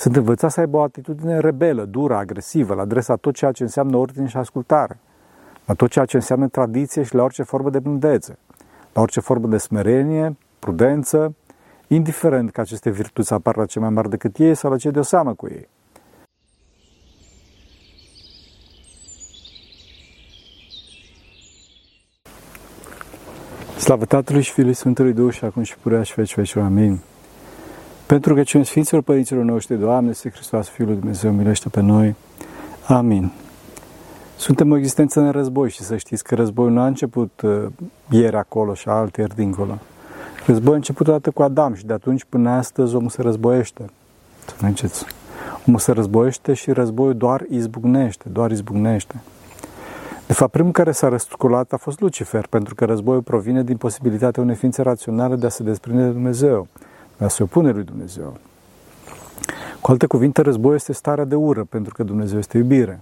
Sunt 0.00 0.16
învățați 0.16 0.54
să 0.54 0.60
aibă 0.60 0.76
o 0.76 0.82
atitudine 0.82 1.38
rebelă, 1.38 1.84
dură, 1.84 2.16
agresivă, 2.16 2.74
la 2.74 2.82
adresa 2.82 3.16
tot 3.16 3.34
ceea 3.34 3.52
ce 3.52 3.62
înseamnă 3.62 3.96
ordine 3.96 4.26
și 4.26 4.36
ascultare, 4.36 4.98
la 5.66 5.74
tot 5.74 5.90
ceea 5.90 6.04
ce 6.04 6.16
înseamnă 6.16 6.48
tradiție 6.48 7.02
și 7.02 7.14
la 7.14 7.22
orice 7.22 7.42
formă 7.42 7.70
de 7.70 7.78
blândețe, 7.78 8.38
la 8.92 9.00
orice 9.00 9.20
formă 9.20 9.46
de 9.46 9.56
smerenie, 9.56 10.36
prudență, 10.58 11.34
indiferent 11.86 12.50
că 12.50 12.60
aceste 12.60 12.90
virtuți 12.90 13.32
apar 13.32 13.56
la 13.56 13.66
cei 13.66 13.82
mai 13.82 13.90
mari 13.90 14.08
decât 14.08 14.36
ei 14.36 14.54
sau 14.54 14.70
la 14.70 14.76
cei 14.76 14.90
de 14.90 14.98
o 14.98 15.02
seamă 15.02 15.34
cu 15.34 15.46
ei. 15.48 15.68
Slavă 23.78 24.04
Tatălui 24.04 24.42
și 24.42 24.52
Fiului 24.52 24.74
Sfântului 24.74 25.12
Duh 25.12 25.32
și 25.32 25.44
acum 25.44 25.62
și 25.62 25.76
purea 25.78 26.02
și 26.02 26.14
veci 26.14 26.34
veci. 26.34 26.56
Amin. 26.56 27.00
Pentru 28.10 28.34
că 28.34 28.42
cine 28.42 28.62
Sfinților 28.62 29.02
Părinților 29.02 29.44
noștri, 29.44 29.78
Doamne, 29.78 30.10
este 30.10 30.30
Hristos, 30.30 30.68
Fiul 30.68 30.88
lui 30.88 30.96
Dumnezeu, 30.96 31.32
milește 31.32 31.68
pe 31.68 31.80
noi. 31.80 32.14
Amin. 32.86 33.32
Suntem 34.36 34.70
o 34.70 34.76
existență 34.76 35.20
în 35.20 35.30
război 35.30 35.70
și 35.70 35.82
să 35.82 35.96
știți 35.96 36.24
că 36.24 36.34
războiul 36.34 36.72
nu 36.72 36.80
a 36.80 36.86
început 36.86 37.40
uh, 37.40 37.66
ieri 38.10 38.36
acolo 38.36 38.74
și 38.74 38.88
ieri 39.16 39.34
dincolo. 39.34 39.78
Războiul 40.46 40.72
a 40.72 40.76
început 40.76 41.08
odată 41.08 41.30
cu 41.30 41.42
Adam 41.42 41.74
și 41.74 41.86
de 41.86 41.92
atunci 41.92 42.24
până 42.28 42.50
astăzi 42.50 42.94
omul 42.94 43.08
se 43.08 43.22
războiește. 43.22 43.84
Să 44.46 44.54
mergeți. 44.62 45.04
Omul 45.66 45.78
se 45.78 45.92
războiește 45.92 46.52
și 46.52 46.70
războiul 46.72 47.16
doar 47.16 47.44
izbucnește, 47.48 48.28
doar 48.28 48.50
izbucnește. 48.50 49.14
De 50.26 50.32
fapt, 50.32 50.52
primul 50.52 50.72
care 50.72 50.92
s-a 50.92 51.08
răsculat 51.08 51.72
a 51.72 51.76
fost 51.76 52.00
Lucifer, 52.00 52.46
pentru 52.46 52.74
că 52.74 52.84
războiul 52.84 53.22
provine 53.22 53.62
din 53.62 53.76
posibilitatea 53.76 54.42
unei 54.42 54.54
ființe 54.54 54.82
raționale 54.82 55.36
de 55.36 55.46
a 55.46 55.48
se 55.48 55.62
desprinde 55.62 56.02
de 56.02 56.10
Dumnezeu, 56.10 56.66
de 57.20 57.26
a 57.26 57.28
se 57.28 57.42
opune 57.42 57.70
lui 57.70 57.84
Dumnezeu. 57.84 58.36
Cu 59.80 59.90
alte 59.90 60.06
cuvinte, 60.06 60.42
războiul 60.42 60.74
este 60.74 60.92
starea 60.92 61.24
de 61.24 61.34
ură, 61.34 61.64
pentru 61.64 61.94
că 61.94 62.02
Dumnezeu 62.02 62.38
este 62.38 62.58
iubire. 62.58 63.00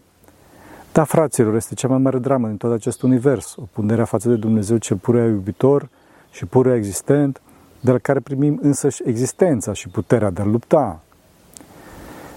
Da, 0.92 1.04
fraților, 1.04 1.54
este 1.54 1.74
cea 1.74 1.88
mai 1.88 1.98
mare 1.98 2.18
dramă 2.18 2.46
din 2.46 2.56
tot 2.56 2.72
acest 2.72 3.02
univers, 3.02 3.56
opunerea 3.56 4.04
față 4.04 4.28
de 4.28 4.34
Dumnezeu 4.34 4.76
cel 4.76 4.96
purea 4.96 5.24
iubitor 5.24 5.88
și 6.30 6.46
purea 6.46 6.74
existent, 6.74 7.40
de 7.80 7.90
la 7.92 7.98
care 7.98 8.20
primim 8.20 8.58
însăși 8.62 9.02
existența 9.04 9.72
și 9.72 9.88
puterea 9.88 10.30
de 10.30 10.40
a 10.40 10.44
lupta. 10.44 11.00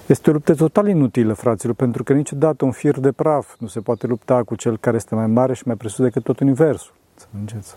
Este 0.05 0.29
o 0.29 0.33
luptă 0.33 0.55
total 0.55 0.87
inutilă, 0.87 1.33
fraților, 1.33 1.75
pentru 1.75 2.03
că 2.03 2.13
niciodată 2.13 2.65
un 2.65 2.71
fir 2.71 2.99
de 2.99 3.11
praf 3.11 3.55
nu 3.57 3.67
se 3.67 3.79
poate 3.79 4.07
lupta 4.07 4.43
cu 4.43 4.55
cel 4.55 4.77
care 4.77 4.95
este 4.95 5.15
mai 5.15 5.27
mare 5.27 5.53
și 5.53 5.63
mai 5.65 5.75
presus 5.75 6.03
decât 6.03 6.23
tot 6.23 6.39
universul. 6.39 6.93
Să 7.15 7.25
înțelegeți. 7.39 7.75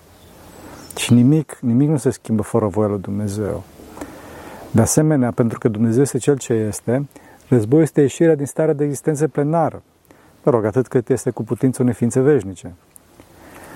Și 0.97 1.13
nimic, 1.13 1.59
nimic 1.61 1.89
nu 1.89 1.97
se 1.97 2.11
schimbă 2.11 2.43
fără 2.43 2.67
voia 2.67 2.89
lui 2.89 3.01
Dumnezeu. 3.01 3.65
De 4.75 4.81
asemenea, 4.81 5.31
pentru 5.31 5.59
că 5.59 5.69
Dumnezeu 5.69 6.03
este 6.03 6.19
Cel 6.19 6.39
ce 6.39 6.53
este, 6.53 7.09
războiul 7.49 7.83
este 7.83 8.01
ieșirea 8.01 8.35
din 8.35 8.47
starea 8.47 8.75
de 8.75 8.85
existență 8.85 9.29
plenară. 9.29 9.83
Mă 10.43 10.51
rog, 10.51 10.65
atât 10.65 10.89
cât 10.89 11.09
este 11.09 11.31
cu 11.31 11.45
putință 11.45 11.83
unei 11.83 11.95
ființe 11.95 12.21
veșnice. 12.21 12.75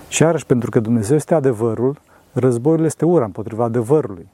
Și 0.08 0.22
iarăși, 0.22 0.46
pentru 0.46 0.70
că 0.70 0.80
Dumnezeu 0.80 1.16
este 1.16 1.34
adevărul, 1.34 2.00
războiul 2.32 2.84
este 2.84 3.04
ura 3.04 3.24
împotriva 3.24 3.64
adevărului. 3.64 4.28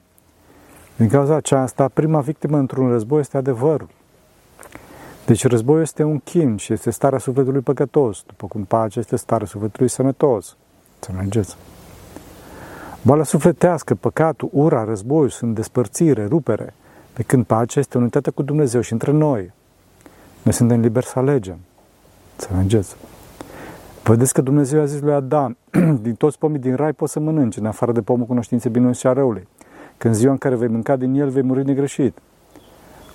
Din 0.97 1.09
cauza 1.09 1.35
aceasta, 1.35 1.89
prima 1.89 2.21
victimă 2.21 2.59
într-un 2.59 2.89
război 2.89 3.21
este 3.21 3.37
adevărul. 3.37 3.89
Deci 5.27 5.47
războiul 5.47 5.83
este 5.83 6.03
un 6.03 6.19
chin 6.19 6.57
și 6.57 6.73
este 6.73 6.91
starea 6.91 7.19
sufletului 7.19 7.61
păcătos, 7.61 8.23
după 8.27 8.47
cum 8.47 8.65
pacea 8.65 9.01
este 9.01 9.17
starea 9.17 9.47
sufletului 9.47 9.89
sănătos. 9.89 10.57
Să 10.99 11.11
mergeți. 11.17 11.57
Boala 13.07 13.23
sufletească, 13.23 13.95
păcatul, 13.95 14.49
ura, 14.53 14.85
războiul 14.85 15.29
sunt 15.29 15.55
despărțire, 15.55 16.27
rupere, 16.27 16.75
pe 17.13 17.23
când 17.23 17.45
pacea 17.45 17.81
este 17.81 17.99
unitate 17.99 18.31
cu 18.31 18.43
Dumnezeu 18.43 18.81
și 18.81 18.93
între 18.93 19.13
noi. 19.13 19.53
Noi 20.43 20.55
suntem 20.55 20.81
liberi 20.81 21.07
să 21.07 21.19
alegem. 21.19 21.57
Să 22.37 22.49
mergeți. 22.55 22.97
Vedeți 24.03 24.33
că 24.33 24.41
Dumnezeu 24.41 24.81
a 24.81 24.85
zis 24.85 25.01
lui 25.01 25.13
Adam, 25.13 25.57
din 26.03 26.15
toți 26.15 26.39
pomii 26.39 26.59
din 26.59 26.75
rai 26.75 26.93
poți 26.93 27.13
să 27.13 27.21
mănânci, 27.21 27.57
în 27.57 27.67
afară 27.67 27.93
de 27.93 28.01
pomul 28.01 28.27
cunoștinței 28.27 28.71
binului 28.71 28.95
și 28.95 29.07
a 29.07 29.13
răului. 29.13 29.49
Când 29.97 30.15
ziua 30.15 30.33
în 30.33 30.39
care 30.39 30.55
vei 30.55 30.69
mânca 30.69 30.97
din 30.97 31.15
el, 31.15 31.29
vei 31.29 31.43
muri 31.43 31.65
negreșit. 31.65 32.19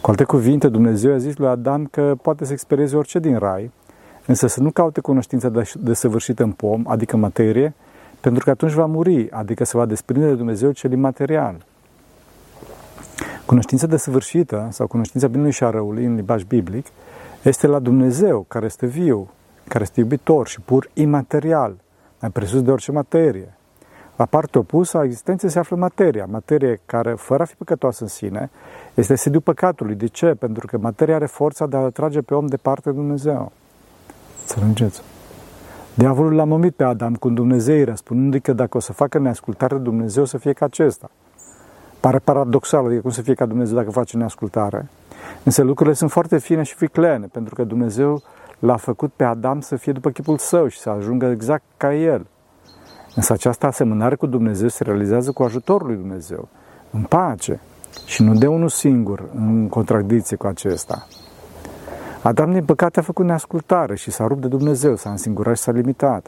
Cu 0.02 0.10
alte 0.10 0.24
cuvinte, 0.24 0.68
Dumnezeu 0.68 1.14
a 1.14 1.18
zis 1.18 1.38
lui 1.38 1.48
Adam 1.48 1.86
că 1.86 2.16
poate 2.22 2.46
să 2.46 2.52
experieze 2.52 2.96
orice 2.96 3.20
din 3.20 3.38
rai, 3.38 3.72
însă 4.26 4.48
să 4.48 4.62
nu 4.62 4.72
caute 4.72 5.02
cunoștința 5.02 5.52
desăvârșită 5.80 6.44
în 6.44 6.52
pom, 6.52 6.84
adică 6.88 7.18
materie, 7.18 7.74
pentru 8.22 8.44
că 8.44 8.50
atunci 8.50 8.72
va 8.72 8.86
muri, 8.86 9.32
adică 9.32 9.64
se 9.64 9.78
va 9.78 9.86
desprinde 9.86 10.26
de 10.26 10.34
Dumnezeu 10.34 10.72
cel 10.72 10.92
imaterial. 10.92 11.66
Cunoștința 13.46 13.88
desăvârșită 13.88 14.68
sau 14.72 14.88
cunoștința 14.88 15.28
binului 15.28 15.52
și 15.52 15.64
a 15.64 15.70
răului 15.70 16.06
în 16.06 16.16
limbaj 16.16 16.44
biblic 16.44 16.86
este 17.44 17.68
la 17.68 17.80
Dumnezeu, 17.80 18.46
care 18.48 18.66
este 18.66 18.86
viu, 18.86 19.30
care 19.68 19.84
este 19.84 20.00
iubitor 20.00 20.48
și 20.48 20.62
pur 20.62 20.90
imaterial, 20.94 21.76
mai 22.20 22.30
presus 22.30 22.62
de 22.62 22.72
orice 22.72 22.92
materie. 22.92 23.54
La 24.16 24.26
partea 24.26 24.60
opusă 24.60 24.98
a 24.98 25.04
existenței 25.04 25.50
se 25.50 25.60
află 25.60 25.76
materia, 25.76 26.26
materie 26.26 26.82
care, 26.86 27.14
fără 27.14 27.44
a 27.44 27.46
fi 27.46 27.56
păcătoasă 27.56 28.04
în 28.04 28.10
sine, 28.10 28.50
este 28.94 29.16
sediul 29.16 29.42
păcatului. 29.42 29.96
De 29.96 30.08
ce? 30.08 30.26
Pentru 30.26 30.68
că 30.68 30.78
materia 30.78 31.16
are 31.16 31.26
forța 31.26 31.66
de 31.66 31.76
a 31.76 31.80
atrage 31.80 32.22
pe 32.22 32.34
om 32.34 32.46
departe 32.46 32.90
de 32.90 32.96
Dumnezeu. 32.96 33.52
Înțelegeți? 34.42 35.02
Diavolul 36.00 36.36
l-a 36.36 36.44
momit 36.44 36.76
pe 36.76 36.84
Adam 36.84 37.16
cu 37.16 37.30
Dumnezeu, 37.30 37.84
răspunându-i 37.84 38.40
că 38.40 38.54
dacă 38.54 38.78
o 38.78 38.80
să 38.80 38.94
facă 38.94 39.18
neascultare 39.18 39.76
de 39.76 39.82
Dumnezeu, 39.82 40.26
să 40.26 40.38
fie 40.38 40.54
ca 40.54 40.66
acesta. 40.66 41.12
Pare 42.00 42.20
paradoxal, 42.20 42.86
adică 42.86 43.02
cum 43.02 43.10
să 43.10 43.22
fie 43.22 43.34
ca 43.34 43.46
Dumnezeu 43.46 43.76
dacă 43.76 43.92
face 43.92 44.18
neascultare. 44.18 44.90
Însă 45.44 45.64
lucrurile 45.64 45.96
sunt 45.96 46.12
foarte 46.12 46.38
fine 46.38 46.64
și 46.64 46.76
ficlene, 46.76 47.26
pentru 47.32 47.56
că 47.56 47.64
Dumnezeu 47.64 48.22
l-a 48.60 48.76
făcut 48.76 49.12
pe 49.16 49.24
Adam 49.24 49.60
să 49.60 49.76
fie 49.76 49.92
după 49.92 50.10
chipul 50.10 50.38
său 50.38 50.68
și 50.68 50.80
să 50.80 50.90
ajungă 50.90 51.26
exact 51.26 51.64
ca 51.78 51.94
el. 51.94 52.26
Însă 53.16 53.34
această 53.34 53.66
asemănare 53.66 54.16
cu 54.16 54.26
Dumnezeu 54.26 54.68
se 54.68 54.84
realizează 54.84 55.32
cu 55.32 55.44
ajutorul 55.44 55.88
lui 55.88 55.96
Dumnezeu, 55.96 56.48
în 56.92 57.02
pace 57.02 57.60
și 58.06 58.24
nu 58.24 58.34
de 58.34 58.48
unul 58.48 58.70
singur, 58.70 59.24
în 59.36 59.68
contradicție 59.70 60.38
cu 60.38 60.48
acesta. 60.48 61.08
Adam, 62.22 62.52
din 62.52 62.66
păcate, 62.66 63.00
a 63.00 63.04
făcut 63.04 63.26
neascultare 63.26 63.96
și 63.96 64.12
s-a 64.12 64.28
rupt 64.28 64.42
de 64.42 64.48
Dumnezeu, 64.48 64.96
s-a 64.96 65.10
însingurat 65.10 65.56
și 65.56 65.62
s-a 65.62 65.72
limitat. 65.72 66.28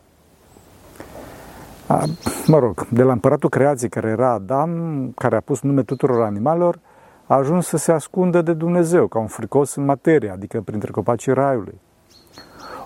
A, 1.87 2.03
mă 2.47 2.59
rog, 2.59 2.87
de 2.87 3.03
la 3.03 3.11
împăratul 3.11 3.49
creației 3.49 3.89
care 3.89 4.07
era 4.07 4.31
Adam, 4.31 5.11
care 5.15 5.35
a 5.35 5.39
pus 5.39 5.61
nume 5.61 5.83
tuturor 5.83 6.21
animalelor, 6.21 6.79
a 7.25 7.35
ajuns 7.35 7.67
să 7.67 7.77
se 7.77 7.91
ascundă 7.91 8.41
de 8.41 8.53
Dumnezeu, 8.53 9.07
ca 9.07 9.19
un 9.19 9.27
fricos 9.27 9.75
în 9.75 9.85
materie, 9.85 10.29
adică 10.29 10.61
printre 10.61 10.91
copacii 10.91 11.33
raiului. 11.33 11.79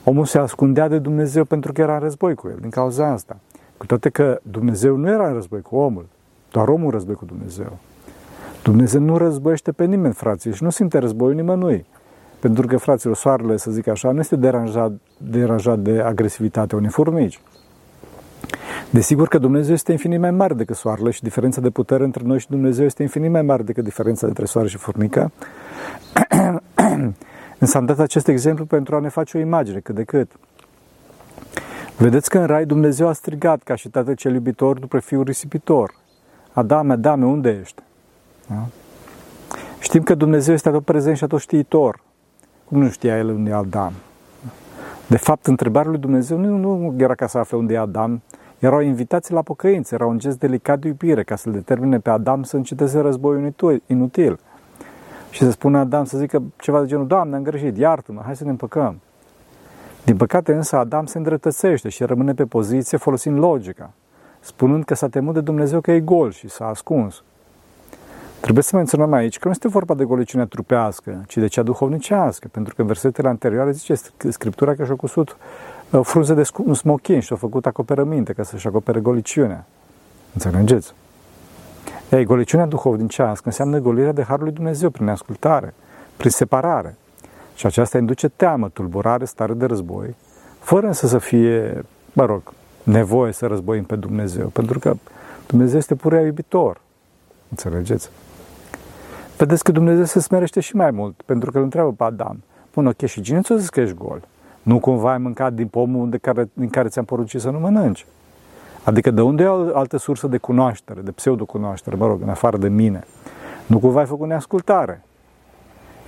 Omul 0.03 0.25
se 0.25 0.37
ascundea 0.37 0.87
de 0.87 0.99
Dumnezeu 0.99 1.43
pentru 1.43 1.71
că 1.71 1.81
era 1.81 1.93
în 1.93 1.99
război 1.99 2.35
cu 2.35 2.47
el, 2.47 2.57
din 2.61 2.69
cauza 2.69 3.07
asta. 3.07 3.37
Cu 3.77 3.85
toate 3.85 4.09
că 4.09 4.39
Dumnezeu 4.41 4.95
nu 4.95 5.09
era 5.09 5.27
în 5.27 5.33
război 5.33 5.61
cu 5.61 5.75
omul, 5.75 6.05
doar 6.51 6.67
omul 6.67 6.91
război 6.91 7.15
cu 7.15 7.25
Dumnezeu. 7.25 7.77
Dumnezeu 8.63 9.01
nu 9.01 9.17
războiește 9.17 9.71
pe 9.71 9.85
nimeni, 9.85 10.13
frații, 10.13 10.53
și 10.53 10.63
nu 10.63 10.69
simte 10.69 10.97
războiul 10.97 11.35
nimănui. 11.35 11.85
Pentru 12.39 12.67
că, 12.67 12.77
fraților, 12.77 13.15
soarele, 13.15 13.57
să 13.57 13.71
zic 13.71 13.87
așa, 13.87 14.11
nu 14.11 14.19
este 14.19 14.35
deranjat, 14.35 14.91
deranjat 15.17 15.79
de 15.79 16.01
agresivitatea 16.01 16.77
unei 16.77 16.89
furnici. 16.89 17.39
Desigur 18.89 19.27
că 19.27 19.37
Dumnezeu 19.37 19.73
este 19.73 19.91
infinit 19.91 20.19
mai 20.19 20.31
mare 20.31 20.53
decât 20.53 20.75
soarele 20.75 21.11
și 21.11 21.23
diferența 21.23 21.61
de 21.61 21.69
putere 21.69 22.03
între 22.03 22.23
noi 22.25 22.39
și 22.39 22.49
Dumnezeu 22.49 22.85
este 22.85 23.01
infinit 23.01 23.31
mai 23.31 23.41
mare 23.41 23.63
decât 23.63 23.83
diferența 23.83 24.27
între 24.27 24.45
soare 24.45 24.67
și 24.67 24.77
furnică. 24.77 25.31
Însă 27.59 27.77
am 27.77 27.85
dat 27.85 27.99
acest 27.99 28.27
exemplu 28.27 28.65
pentru 28.65 28.95
a 28.95 28.99
ne 28.99 29.09
face 29.09 29.37
o 29.37 29.39
imagine 29.39 29.79
cât 29.79 29.95
de 29.95 30.03
cât. 30.03 30.31
Vedeți 31.97 32.29
că 32.29 32.39
în 32.39 32.45
rai 32.45 32.65
Dumnezeu 32.65 33.07
a 33.07 33.13
strigat 33.13 33.63
ca 33.63 33.75
și 33.75 33.89
tatăl 33.89 34.15
cel 34.15 34.33
iubitor 34.33 34.79
după 34.79 34.99
fiul 34.99 35.23
risipitor. 35.23 35.95
Adame, 36.51 36.93
Adame, 36.93 37.25
unde 37.25 37.59
ești? 37.61 37.81
Da? 38.47 38.65
Știm 39.79 40.03
că 40.03 40.15
Dumnezeu 40.15 40.53
este 40.53 40.69
tot 40.69 40.83
prezent 40.83 41.17
și 41.17 41.25
tot 41.25 41.39
știitor. 41.39 41.99
Cum 42.65 42.81
nu 42.81 42.89
știa 42.89 43.17
el 43.17 43.29
unde 43.29 43.49
e 43.49 43.53
Adam? 43.53 43.93
De 45.07 45.17
fapt, 45.17 45.47
întrebarea 45.47 45.89
lui 45.89 45.99
Dumnezeu 45.99 46.37
nu, 46.37 46.57
nu 46.57 46.93
era 46.97 47.15
ca 47.15 47.27
să 47.27 47.37
afle 47.37 47.57
unde 47.57 47.73
e 47.73 47.77
Adam, 47.77 48.21
era 48.59 48.75
o 48.75 48.81
invitație 48.81 49.35
la 49.35 49.41
pocăință, 49.41 49.95
era 49.95 50.05
un 50.05 50.19
gest 50.19 50.39
delicat 50.39 50.79
de 50.79 50.87
iubire 50.87 51.23
ca 51.23 51.35
să-l 51.35 51.51
determine 51.51 51.99
pe 51.99 52.09
Adam 52.09 52.43
să 52.43 52.55
înceteze 52.55 52.99
războiul 52.99 53.53
inutil. 53.85 54.39
Și 55.29 55.43
să 55.43 55.51
spună 55.51 55.77
Adam 55.77 56.05
să 56.05 56.17
zică 56.17 56.43
ceva 56.57 56.81
de 56.81 56.87
genul, 56.87 57.07
Doamne, 57.07 57.35
am 57.35 57.43
greșit, 57.43 57.77
iartă-mă, 57.77 58.21
hai 58.25 58.35
să 58.35 58.43
ne 58.43 58.49
împăcăm. 58.49 58.99
Din 60.05 60.17
păcate 60.17 60.53
însă 60.53 60.77
Adam 60.77 61.05
se 61.05 61.17
îndreptățește 61.17 61.89
și 61.89 62.03
rămâne 62.03 62.33
pe 62.33 62.45
poziție 62.45 62.97
folosind 62.97 63.37
logica, 63.37 63.93
spunând 64.39 64.83
că 64.83 64.95
s-a 64.95 65.07
temut 65.07 65.33
de 65.33 65.41
Dumnezeu 65.41 65.81
că 65.81 65.91
e 65.91 65.99
gol 65.99 66.31
și 66.31 66.49
s-a 66.49 66.65
ascuns. 66.65 67.23
Trebuie 68.45 68.63
să 68.63 68.75
menționăm 68.75 69.13
aici 69.13 69.37
că 69.37 69.47
nu 69.47 69.51
este 69.51 69.67
vorba 69.67 69.93
de 69.93 70.03
goliciunea 70.03 70.45
trupească, 70.45 71.23
ci 71.27 71.37
de 71.37 71.47
cea 71.47 71.63
duhovnicească, 71.63 72.47
pentru 72.51 72.75
că 72.75 72.81
în 72.81 72.87
versetele 72.87 73.27
anterioare 73.27 73.71
zice 73.71 73.93
Scriptura 74.29 74.75
că 74.75 74.85
și-a 74.85 74.95
cusut 74.95 75.37
uh, 75.89 75.99
frunze 76.03 76.33
de 76.33 76.43
smochin 76.73 77.19
și 77.19 77.33
a 77.33 77.35
făcut 77.35 77.65
acoperăminte 77.65 78.33
ca 78.33 78.43
să-și 78.43 78.67
acopere 78.67 78.99
goliciunea. 78.99 79.65
Înțelegeți? 80.33 80.93
Ei, 82.11 82.25
goliciunea 82.25 82.65
duhovnicească 82.65 83.43
înseamnă 83.45 83.79
golirea 83.79 84.11
de 84.11 84.23
Harul 84.23 84.43
lui 84.43 84.53
Dumnezeu 84.53 84.89
prin 84.89 85.07
ascultare, 85.07 85.73
prin 86.17 86.31
separare. 86.31 86.95
Și 87.55 87.65
aceasta 87.65 87.97
induce 87.97 88.27
teamă, 88.27 88.69
tulburare, 88.69 89.25
stare 89.25 89.53
de 89.53 89.65
război, 89.65 90.15
fără 90.59 90.87
însă 90.87 91.07
să 91.07 91.17
fie, 91.17 91.83
mă 92.13 92.25
rog, 92.25 92.53
nevoie 92.83 93.31
să 93.31 93.45
războim 93.45 93.83
pe 93.83 93.95
Dumnezeu, 93.95 94.47
pentru 94.47 94.79
că 94.79 94.95
Dumnezeu 95.47 95.77
este 95.77 95.95
purea 95.95 96.21
iubitor. 96.21 96.81
Înțelegeți? 97.49 98.09
Vedeți 99.37 99.63
că 99.63 99.71
Dumnezeu 99.71 100.03
se 100.03 100.19
smerește 100.19 100.59
și 100.59 100.75
mai 100.75 100.91
mult, 100.91 101.21
pentru 101.25 101.51
că 101.51 101.57
îl 101.57 101.63
întreabă 101.63 101.91
pe 101.91 102.03
Adam, 102.03 102.43
Bun, 102.73 102.87
ok, 102.87 103.05
și 103.05 103.21
cine 103.21 103.41
ți-a 103.41 103.55
zis 103.55 103.69
că 103.69 103.79
ești 103.79 103.95
gol? 103.95 104.21
Nu 104.61 104.79
cumva 104.79 105.11
ai 105.11 105.17
mâncat 105.17 105.53
din 105.53 105.67
pomul 105.67 106.09
de 106.09 106.17
care, 106.17 106.49
din 106.53 106.69
care 106.69 106.87
ți-am 106.87 107.05
poruncit 107.05 107.41
să 107.41 107.49
nu 107.49 107.59
mănânci? 107.59 108.05
Adică 108.83 109.11
de 109.11 109.21
unde 109.21 109.43
e 109.43 109.47
o 109.47 109.77
altă 109.77 109.97
sursă 109.97 110.27
de 110.27 110.37
cunoaștere, 110.37 111.01
de 111.01 111.11
pseudo-cunoaștere, 111.11 111.95
mă 111.95 112.07
rog, 112.07 112.21
în 112.21 112.29
afară 112.29 112.57
de 112.57 112.67
mine? 112.67 113.03
Nu 113.65 113.79
cumva 113.79 113.99
ai 113.99 114.05
făcut 114.05 114.27
neascultare? 114.27 115.03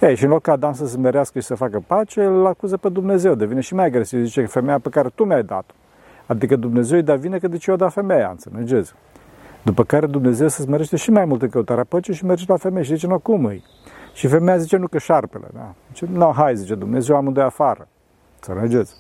Ei, 0.02 0.16
și 0.16 0.24
în 0.24 0.30
loc 0.30 0.42
ca 0.42 0.52
Adam 0.52 0.74
să 0.74 0.88
se 0.88 0.98
merească 0.98 1.40
și 1.40 1.46
să 1.46 1.56
facă 1.56 1.84
pace, 1.88 2.24
îl 2.24 2.46
acuză 2.46 2.78
pe 2.78 2.90
Dumnezeu, 2.90 3.36
devine 3.36 3.60
și 3.60 3.74
mai 3.74 3.86
agresiv, 3.86 4.26
zice 4.26 4.42
că 4.42 4.48
femeia 4.48 4.80
pe 4.80 4.90
care 4.90 5.10
tu 5.16 5.24
mi-ai 5.24 5.44
dat-o. 5.44 5.74
Adică 6.26 6.56
Dumnezeu 6.56 6.98
îi 6.98 7.04
da 7.04 7.16
vine 7.16 7.38
că 7.38 7.48
de 7.48 7.58
ce 7.58 7.72
o 7.72 7.76
da 7.76 7.90
femeia, 7.90 8.30
înțelegeți? 8.30 8.94
După 9.68 9.84
care 9.84 10.06
Dumnezeu 10.06 10.48
se 10.48 10.62
smerește 10.62 10.96
și 10.96 11.10
mai 11.10 11.26
mult 11.26 11.42
în 11.42 11.50
căutarea 11.50 11.84
păcii 11.84 12.14
și 12.14 12.26
merge 12.26 12.44
la 12.48 12.58
femeie 12.58 12.84
și 12.84 12.94
zice, 12.94 13.08
nu, 13.08 13.20
cum 13.20 13.46
îi? 13.46 13.64
Și 14.14 14.28
femeia 14.28 14.58
zice, 14.58 14.78
nu, 14.78 14.88
că 14.88 14.98
șarpele, 14.98 15.48
da? 15.54 15.74
Zice, 15.88 16.06
nu, 16.12 16.32
hai, 16.36 16.56
zice 16.56 16.76
Dumnezeu, 16.76 17.16
amândoi 17.16 17.44
afară. 17.44 17.88
Înțelegeți? 18.36 18.94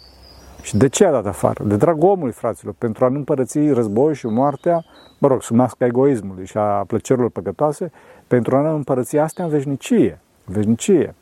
Și 0.62 0.78
de 0.78 0.88
ce 0.88 1.06
a 1.06 1.12
dat 1.12 1.26
afară? 1.26 1.64
De 1.64 1.76
dragul 1.76 2.10
omului, 2.10 2.32
fraților, 2.32 2.74
pentru 2.78 3.06
a 3.06 3.08
nu 3.08 3.18
împărăți 3.18 3.70
război 3.70 4.16
și 4.16 4.26
moartea, 4.26 4.84
mă 5.18 5.28
rog, 5.28 5.42
sub 5.42 5.56
masca 5.56 5.86
egoismului 5.86 6.46
și 6.46 6.58
a 6.58 6.84
plăcerilor 6.88 7.30
păcătoase, 7.30 7.92
pentru 8.28 8.56
a 8.56 8.62
nu 8.62 8.76
împărăți 8.76 9.18
astea 9.18 9.44
în 9.44 9.50
veșnicie. 9.50 10.20
În 10.46 10.54
veșnicie. 10.54 11.16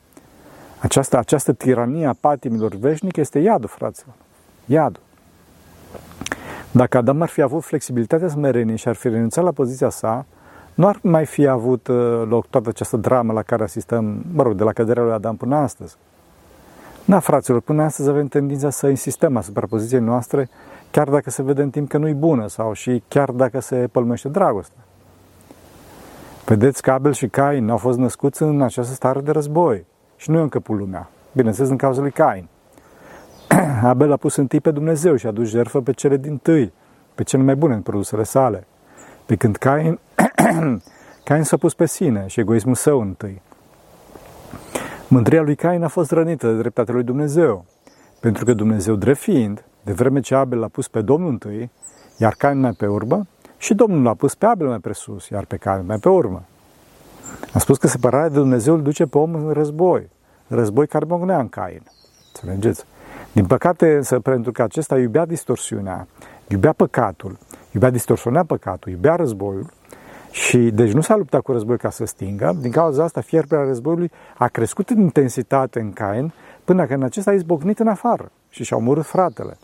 Această, 0.78 1.18
această 1.18 1.52
tiranie 1.52 2.06
a 2.06 2.14
patimilor 2.20 2.74
veșnice 2.74 3.20
este 3.20 3.38
iadul, 3.38 3.68
fraților. 3.68 4.14
Iadul. 4.64 5.02
Dacă 6.76 6.96
Adam 6.96 7.22
ar 7.22 7.28
fi 7.28 7.42
avut 7.42 7.62
flexibilitatea 7.62 8.28
smerenie 8.28 8.76
și 8.76 8.88
ar 8.88 8.94
fi 8.94 9.08
renunțat 9.08 9.44
la 9.44 9.50
poziția 9.50 9.88
sa, 9.88 10.26
nu 10.74 10.86
ar 10.86 10.98
mai 11.02 11.26
fi 11.26 11.46
avut 11.46 11.86
uh, 11.86 12.22
loc 12.28 12.46
toată 12.46 12.68
această 12.68 12.96
dramă 12.96 13.32
la 13.32 13.42
care 13.42 13.62
asistăm, 13.62 14.24
mă 14.32 14.42
rog, 14.42 14.54
de 14.54 14.64
la 14.64 14.72
căderea 14.72 15.02
lui 15.02 15.12
Adam 15.12 15.36
până 15.36 15.56
astăzi. 15.56 15.96
Da, 17.04 17.18
fraților, 17.18 17.60
până 17.60 17.82
astăzi 17.82 18.08
avem 18.08 18.26
tendința 18.26 18.70
să 18.70 18.86
insistăm 18.86 19.36
asupra 19.36 19.66
poziției 19.66 20.00
noastre, 20.00 20.48
chiar 20.90 21.08
dacă 21.08 21.30
se 21.30 21.42
vede 21.42 21.62
în 21.62 21.70
timp 21.70 21.88
că 21.88 21.98
nu-i 21.98 22.14
bună 22.14 22.48
sau 22.48 22.72
și 22.72 23.02
chiar 23.08 23.30
dacă 23.30 23.60
se 23.60 23.88
pălmește 23.92 24.28
dragostea. 24.28 24.84
Vedeți 26.44 26.82
că 26.82 26.90
Abel 26.90 27.12
și 27.12 27.28
Cain 27.28 27.70
au 27.70 27.76
fost 27.76 27.98
născuți 27.98 28.42
în 28.42 28.62
această 28.62 28.94
stare 28.94 29.20
de 29.20 29.30
război 29.30 29.84
și 30.16 30.30
nu 30.30 30.38
e 30.38 30.42
încă 30.42 30.62
lumea. 30.66 31.10
Bineînțeles, 31.32 31.70
în 31.70 31.76
cauza 31.76 32.00
lui 32.00 32.12
Cain. 32.12 32.48
Abel 33.82 34.12
a 34.12 34.16
pus 34.16 34.36
întâi 34.36 34.60
pe 34.60 34.70
Dumnezeu 34.70 35.16
și 35.16 35.26
a 35.26 35.30
dus 35.30 35.48
jertfă 35.48 35.80
pe 35.80 35.92
cele 35.92 36.16
din 36.16 36.36
tâi, 36.36 36.72
pe 37.14 37.22
cele 37.22 37.42
mai 37.42 37.56
bune 37.56 37.74
în 37.74 37.82
produsele 37.82 38.22
sale. 38.22 38.66
Pe 39.26 39.36
când 39.36 39.56
Cain, 39.56 39.98
Cain 41.24 41.42
s-a 41.42 41.56
pus 41.56 41.74
pe 41.74 41.86
sine 41.86 42.24
și 42.26 42.40
egoismul 42.40 42.74
său 42.74 43.00
întâi. 43.00 43.42
Mândria 45.08 45.42
lui 45.42 45.54
Cain 45.54 45.82
a 45.82 45.88
fost 45.88 46.10
rănită 46.10 46.52
de 46.52 46.58
dreptatea 46.58 46.94
lui 46.94 47.02
Dumnezeu, 47.02 47.64
pentru 48.20 48.44
că 48.44 48.52
Dumnezeu, 48.52 48.94
drept 48.94 49.18
fiind, 49.18 49.64
de 49.82 49.92
vreme 49.92 50.20
ce 50.20 50.34
Abel 50.34 50.58
l-a 50.58 50.68
pus 50.68 50.88
pe 50.88 51.00
Domnul 51.00 51.30
întâi, 51.30 51.70
iar 52.16 52.34
Cain 52.38 52.60
mai 52.60 52.72
pe 52.72 52.86
urmă, 52.86 53.26
și 53.58 53.74
Domnul 53.74 54.02
l-a 54.02 54.14
pus 54.14 54.34
pe 54.34 54.46
Abel 54.46 54.68
mai 54.68 54.78
presus, 54.78 55.28
iar 55.28 55.44
pe 55.44 55.56
Cain 55.56 55.86
mai 55.86 55.98
pe 55.98 56.08
urmă. 56.08 56.42
A 57.52 57.58
spus 57.58 57.78
că 57.78 57.86
separarea 57.86 58.28
de 58.28 58.38
Dumnezeu 58.38 58.74
îl 58.74 58.82
duce 58.82 59.06
pe 59.06 59.18
om 59.18 59.34
în 59.34 59.52
război, 59.52 60.08
război 60.46 60.86
care 60.86 61.04
măgnea 61.08 61.38
în 61.38 61.48
Cain. 61.48 61.82
Înțelegeți? 62.34 62.84
Din 63.36 63.46
păcate, 63.46 63.94
însă, 63.94 64.20
pentru 64.20 64.52
că 64.52 64.62
acesta 64.62 64.98
iubea 64.98 65.26
distorsiunea, 65.26 66.08
iubea 66.48 66.72
păcatul, 66.72 67.38
iubea 67.72 67.90
distorsiona 67.90 68.44
păcatul, 68.44 68.92
iubea 68.92 69.14
războiul, 69.14 69.66
și 70.30 70.58
deci 70.58 70.92
nu 70.92 71.00
s-a 71.00 71.16
luptat 71.16 71.40
cu 71.40 71.52
război 71.52 71.78
ca 71.78 71.90
să 71.90 72.04
stingă, 72.04 72.56
din 72.60 72.70
cauza 72.70 73.04
asta 73.04 73.20
fierberea 73.20 73.64
războiului 73.64 74.10
a 74.38 74.48
crescut 74.48 74.90
în 74.90 75.00
intensitate 75.00 75.80
în 75.80 75.92
Cain, 75.92 76.32
până 76.64 76.86
când 76.86 77.02
acesta 77.02 77.30
a 77.30 77.34
izbocnit 77.34 77.78
în 77.78 77.88
afară 77.88 78.30
și 78.48 78.64
și-a 78.64 78.76
omorât 78.76 79.04
fratele. 79.04 79.56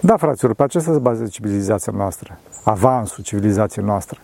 Da, 0.00 0.16
fraților, 0.16 0.54
pe 0.54 0.62
acesta 0.62 0.92
se 0.92 0.98
bazează 0.98 1.30
civilizația 1.30 1.92
noastră, 1.96 2.38
avansul 2.64 3.24
civilizației 3.24 3.84
noastre. 3.84 4.18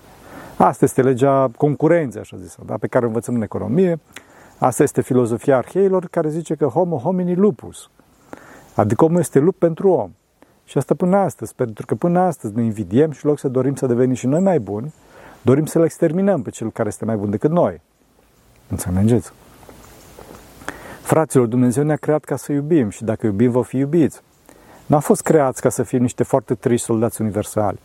Asta 0.57 0.85
este 0.85 1.03
legea 1.03 1.51
concurenței, 1.57 2.21
așa 2.21 2.37
zis, 2.37 2.57
da? 2.67 2.75
pe 2.81 2.87
care 2.87 3.05
o 3.05 3.09
învățăm 3.09 3.35
în 3.35 3.43
economie. 3.43 4.01
Asta 4.59 4.83
este 4.83 5.01
filozofia 5.01 5.57
arheilor 5.57 6.07
care 6.11 6.29
zice 6.29 6.55
că 6.55 6.65
homo 6.65 6.97
homini 6.97 7.35
lupus, 7.35 7.91
adică 8.75 9.05
omul 9.05 9.19
este 9.19 9.39
lup 9.39 9.59
pentru 9.59 9.91
om. 9.91 10.11
Și 10.65 10.79
asta 10.79 10.95
până 10.95 11.17
astăzi, 11.17 11.55
pentru 11.55 11.87
că 11.87 11.95
până 11.95 12.21
astăzi 12.21 12.55
ne 12.55 12.63
invidiem 12.63 13.11
și 13.11 13.25
în 13.25 13.31
loc 13.31 13.39
să 13.39 13.49
dorim 13.49 13.75
să 13.75 13.87
devenim 13.87 14.15
și 14.15 14.27
noi 14.27 14.41
mai 14.41 14.59
buni, 14.59 14.95
dorim 15.43 15.67
să-l 15.67 15.85
exterminăm 15.85 16.43
pe 16.43 16.51
cel 16.51 16.71
care 16.71 16.89
este 16.89 17.05
mai 17.05 17.17
bun 17.17 17.31
decât 17.31 17.51
noi. 17.51 17.81
Înțelegeți? 18.69 19.33
Fraților, 21.03 21.47
Dumnezeu 21.47 21.85
ne-a 21.85 21.97
creat 21.97 22.25
ca 22.25 22.37
să 22.37 22.53
iubim 22.53 22.89
și 22.89 23.05
dacă 23.05 23.27
iubim, 23.27 23.51
vom 23.51 23.63
fi 23.63 23.77
iubiți. 23.77 24.21
Nu 24.87 24.95
am 24.95 25.01
fost 25.01 25.23
creați 25.23 25.61
ca 25.61 25.69
să 25.69 25.83
fim 25.83 26.01
niște 26.01 26.23
foarte 26.23 26.55
triști 26.55 26.87
soldați 26.87 27.21
universali. 27.21 27.79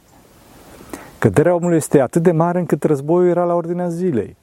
Căderea 1.20 1.56
omului 1.56 1.78
este 1.78 2.00
atât 2.00 2.24
de 2.24 2.32
mare 2.32 2.60
încât 2.60 2.84
războiul 2.84 3.30
era 3.30 3.44
la 3.44 3.54
ordinea 3.54 3.88
zilei. 3.90 4.36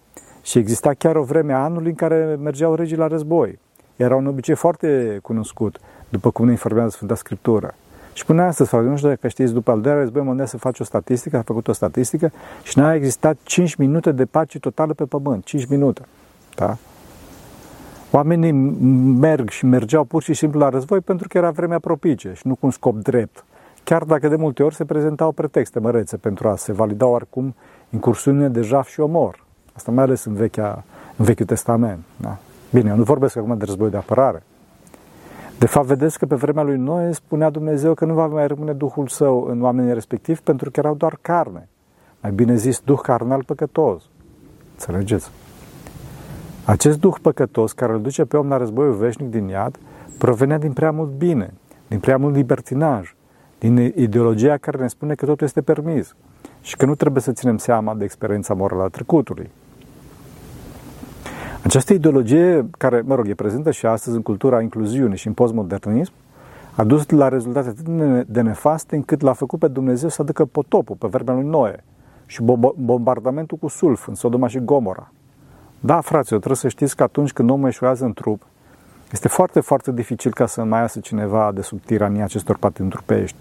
Și 0.43 0.59
exista 0.59 0.95
chiar 0.95 1.17
o 1.17 1.23
vreme 1.23 1.53
a 1.53 1.63
anului 1.63 1.89
în 1.89 1.95
care 1.95 2.37
mergeau 2.43 2.75
regii 2.75 2.97
la 2.97 3.07
război. 3.07 3.59
Era 3.97 4.17
un 4.17 4.27
obicei 4.27 4.55
foarte 4.55 5.19
cunoscut, 5.23 5.79
după 6.15 6.31
cum 6.31 6.45
ne 6.45 6.51
informează 6.51 6.91
Sfânta 6.91 7.15
Scriptură. 7.15 7.75
Și 8.13 8.25
până 8.25 8.43
astăzi, 8.43 8.69
frate, 8.69 8.87
nu 8.87 8.97
știu 8.97 9.09
dacă 9.09 9.29
știți, 9.29 9.53
după 9.53 9.71
al 9.71 9.81
doilea 9.81 10.01
război 10.01 10.23
mondial 10.23 10.47
să 10.47 10.57
face 10.57 10.83
o 10.83 10.85
statistică, 10.85 11.37
a 11.37 11.43
făcut 11.43 11.69
o 11.69 11.73
statistică 11.73 12.33
și 12.63 12.79
n-a 12.79 12.95
existat 12.95 13.37
5 13.43 13.75
minute 13.75 14.13
de 14.13 14.25
pace 14.25 14.59
totală 14.59 14.93
pe 14.93 15.05
pământ. 15.05 15.45
5 15.45 15.67
minute. 15.67 16.03
Da? 16.55 16.77
Oamenii 18.11 18.53
merg 19.21 19.49
și 19.49 19.65
mergeau 19.65 20.05
pur 20.05 20.23
și 20.23 20.35
simplu 20.35 20.59
la 20.59 20.69
război 20.69 21.01
pentru 21.01 21.29
că 21.29 21.39
era 21.39 21.51
vremea 21.51 21.79
propice 21.79 22.33
și 22.35 22.47
nu 22.47 22.55
cu 22.55 22.67
un 22.67 22.71
scop 22.71 22.97
drept. 22.97 23.45
Chiar 23.85 24.03
dacă 24.03 24.29
de 24.29 24.37
multe 24.37 24.63
ori 24.63 24.75
se 24.75 24.85
prezentau 24.85 25.33
pretexte 25.33 25.81
mărețe 25.81 26.17
pentru 26.17 26.49
a 26.49 26.57
se 26.57 26.73
valida 26.73 27.07
oricum 27.07 27.55
incursiunile 27.91 28.49
de 28.49 28.61
jaf 28.61 28.89
și 28.89 29.01
omor. 29.01 29.45
Asta 29.73 29.91
mai 29.91 30.05
ales 30.05 30.25
în, 30.25 30.35
vechea, 30.35 30.85
în 31.17 31.25
Vechiul 31.25 31.47
Testament. 31.47 32.03
Da? 32.17 32.39
Bine, 32.73 32.91
eu 32.91 32.97
nu 32.97 33.03
vorbesc 33.03 33.37
acum 33.37 33.59
de 33.59 33.65
război 33.65 33.91
de 33.91 33.97
apărare. 33.97 34.43
De 35.59 35.67
fapt, 35.67 35.87
vedeți 35.87 36.19
că 36.19 36.27
pe 36.27 36.35
vremea 36.35 36.63
lui 36.63 36.77
Noe 36.77 37.13
spunea 37.13 37.51
Dumnezeu 37.51 37.95
că 37.95 38.05
nu 38.05 38.15
va 38.15 38.27
mai 38.27 38.47
rămâne 38.47 38.73
Duhul 38.73 39.07
Său 39.07 39.45
în 39.45 39.63
oamenii 39.63 39.95
respectivi 39.95 40.41
pentru 40.41 40.71
că 40.71 40.81
erau 40.81 40.95
doar 40.95 41.19
carne. 41.21 41.69
Mai 42.21 42.33
bine 42.33 42.55
zis, 42.55 42.81
Duh 42.81 42.99
carnal 43.03 43.45
păcătos. 43.45 44.03
Înțelegeți? 44.73 45.31
Acest 46.65 47.01
Duh 47.01 47.15
păcătos 47.23 47.73
care 47.73 47.93
îl 47.93 48.03
duce 48.03 48.25
pe 48.25 48.37
om 48.37 48.49
la 48.49 48.57
războiul 48.57 48.95
veșnic 48.95 49.31
din 49.31 49.49
iad 49.49 49.79
provenea 50.19 50.59
din 50.59 50.73
prea 50.73 50.91
mult 50.91 51.11
bine, 51.11 51.55
din 51.89 52.01
prea 52.01 52.17
mult 52.17 52.35
libertinaj, 52.35 53.15
din 53.59 53.77
ideologia 53.97 54.57
care 54.57 54.79
ne 54.79 54.89
spune 54.89 55.15
că 55.15 55.27
totul 55.27 55.47
este 55.47 55.63
permis 55.63 56.15
și 56.61 56.77
că 56.77 56.87
nu 56.87 56.95
trebuie 56.95 57.23
să 57.23 57.33
ținem 57.33 57.57
seama 57.57 57.95
de 57.95 58.05
experiența 58.05 58.55
morală 58.55 58.83
a 58.83 58.89
trecutului. 58.89 59.51
Această 61.65 61.93
ideologie, 61.93 62.71
care, 62.79 63.03
mă 63.05 63.15
rog, 63.15 63.29
e 63.29 63.35
prezentă 63.35 63.71
și 63.71 63.87
astăzi 63.87 64.17
în 64.17 64.23
cultura 64.23 64.61
incluziunii 64.61 65.17
și 65.17 65.27
în 65.27 65.33
postmodernism, 65.33 66.13
a 66.75 66.85
dus 66.85 67.09
la 67.09 67.29
rezultate 67.29 67.69
atât 67.69 67.87
de 68.27 68.41
nefaste 68.41 68.97
încât 68.97 69.21
l-a 69.21 69.33
făcut 69.33 69.59
pe 69.59 69.69
Dumnezeu 69.69 70.09
să 70.09 70.23
aducă 70.23 70.45
potopul 70.45 70.97
pe 70.97 71.07
vremea 71.07 71.35
lui 71.35 71.45
Noe 71.45 71.85
și 72.27 72.43
bombardamentul 72.77 73.57
cu 73.57 73.69
sulf 73.69 74.07
în 74.07 74.15
Sodoma 74.15 74.47
și 74.47 74.59
Gomora. 74.59 75.13
Da, 75.81 76.01
fraților, 76.01 76.39
trebuie 76.41 76.61
să 76.61 76.69
știți 76.69 76.97
că 76.97 77.03
atunci 77.03 77.33
când 77.33 77.51
omul 77.51 77.69
eșuează 77.69 78.05
în 78.05 78.13
trup, 78.13 78.43
este 79.13 79.29
foarte, 79.29 79.61
foarte 79.61 79.93
dificil 79.93 80.33
ca 80.33 80.47
să 80.47 80.65
mai 80.65 80.81
iasă 80.81 81.01
cineva 81.01 81.53
de 81.55 81.61
sub 81.61 81.81
tirania 81.81 82.25
acestor 82.25 82.57
patini 82.57 82.89
trupești, 82.89 83.37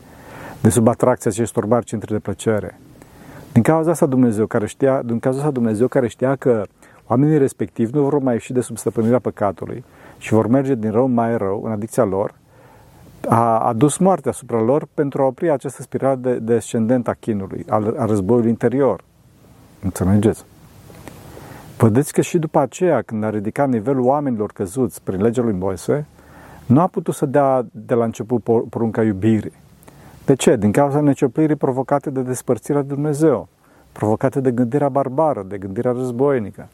de 0.61 0.69
sub 0.69 0.87
atracția 0.87 1.31
acestor 1.31 1.65
mari 1.65 1.85
centri 1.85 2.11
de 2.11 2.19
plăcere. 2.19 2.79
Din 3.53 3.61
cauza 3.61 3.91
asta 3.91 4.05
Dumnezeu 4.05 4.45
care 4.45 4.65
știa, 4.65 5.01
din 5.01 5.19
cauza 5.19 5.39
asta 5.39 5.51
Dumnezeu 5.51 5.87
care 5.87 6.07
știa 6.07 6.35
că 6.35 6.63
Oamenii 7.07 7.37
respectivi 7.37 7.95
nu 7.95 8.01
vor 8.01 8.19
mai 8.19 8.33
ieși 8.33 8.53
de 8.53 8.61
sub 8.61 8.77
stăpânirea 8.77 9.19
păcatului 9.19 9.83
și 10.17 10.33
vor 10.33 10.47
merge 10.47 10.75
din 10.75 10.91
rău 10.91 11.07
mai 11.07 11.37
rău 11.37 11.61
în 11.63 11.71
adicția 11.71 12.03
lor, 12.03 12.33
a 13.27 13.59
adus 13.59 13.97
moartea 13.97 14.31
asupra 14.31 14.61
lor 14.61 14.87
pentru 14.93 15.21
a 15.21 15.25
opri 15.25 15.49
această 15.49 15.81
spirală 15.81 16.15
de 16.15 16.39
descendentă 16.39 17.09
a 17.09 17.13
chinului, 17.13 17.65
al, 17.69 17.95
a 17.97 18.05
războiului 18.05 18.49
interior. 18.49 19.03
Înțelegeți? 19.83 20.45
Vedeți 21.77 22.13
că 22.13 22.21
și 22.21 22.37
după 22.37 22.59
aceea, 22.59 23.01
când 23.01 23.23
a 23.23 23.29
ridicat 23.29 23.69
nivelul 23.69 24.03
oamenilor 24.03 24.51
căzuți 24.51 25.01
prin 25.03 25.21
legea 25.21 25.41
lui 25.41 25.53
Moise, 25.53 26.05
nu 26.65 26.79
a 26.79 26.87
putut 26.87 27.13
să 27.13 27.25
dea 27.25 27.65
de 27.71 27.93
la 27.93 28.03
început 28.03 28.43
porunca 28.43 29.03
iubirii. 29.03 29.61
De 30.25 30.33
ce? 30.33 30.55
Din 30.55 30.71
cauza 30.71 31.01
necioplirii 31.01 31.55
provocate 31.55 32.09
de 32.09 32.21
despărțirea 32.21 32.81
de 32.81 32.93
Dumnezeu, 32.93 33.47
provocate 33.91 34.41
de 34.41 34.51
gândirea 34.51 34.89
barbară, 34.89 35.43
de 35.47 35.57
gândirea 35.57 35.91
războinică. 35.91 36.67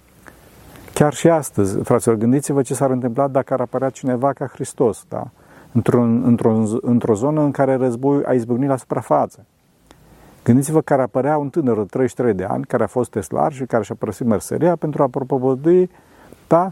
Chiar 0.99 1.13
și 1.13 1.29
astăzi, 1.29 1.77
fraților, 1.83 2.15
gândiți-vă 2.15 2.61
ce 2.61 2.73
s-ar 2.73 2.89
întâmpla 2.89 3.27
dacă 3.27 3.53
ar 3.53 3.59
apărea 3.59 3.89
cineva 3.89 4.33
ca 4.33 4.47
Hristos, 4.47 5.05
da? 5.09 5.27
într-o, 5.71 6.01
într-o, 6.01 6.63
într-o 6.81 7.13
zonă 7.13 7.41
în 7.41 7.51
care 7.51 7.75
războiul 7.75 8.25
a 8.25 8.33
izbucnit 8.33 8.69
la 8.69 8.75
suprafață. 8.75 9.45
Gândiți-vă 10.43 10.81
că 10.81 10.93
ar 10.93 10.99
apărea 10.99 11.37
un 11.37 11.49
tânăr 11.49 11.77
de 11.77 11.83
33 11.83 12.33
de 12.33 12.43
ani 12.43 12.63
care 12.63 12.83
a 12.83 12.87
fost 12.87 13.09
teslar 13.09 13.53
și 13.53 13.65
care 13.65 13.83
și-a 13.83 13.95
părăsit 13.99 14.25
merseria 14.25 14.75
pentru 14.75 15.03
a 15.03 15.07
propovădui, 15.07 15.89
da? 16.47 16.71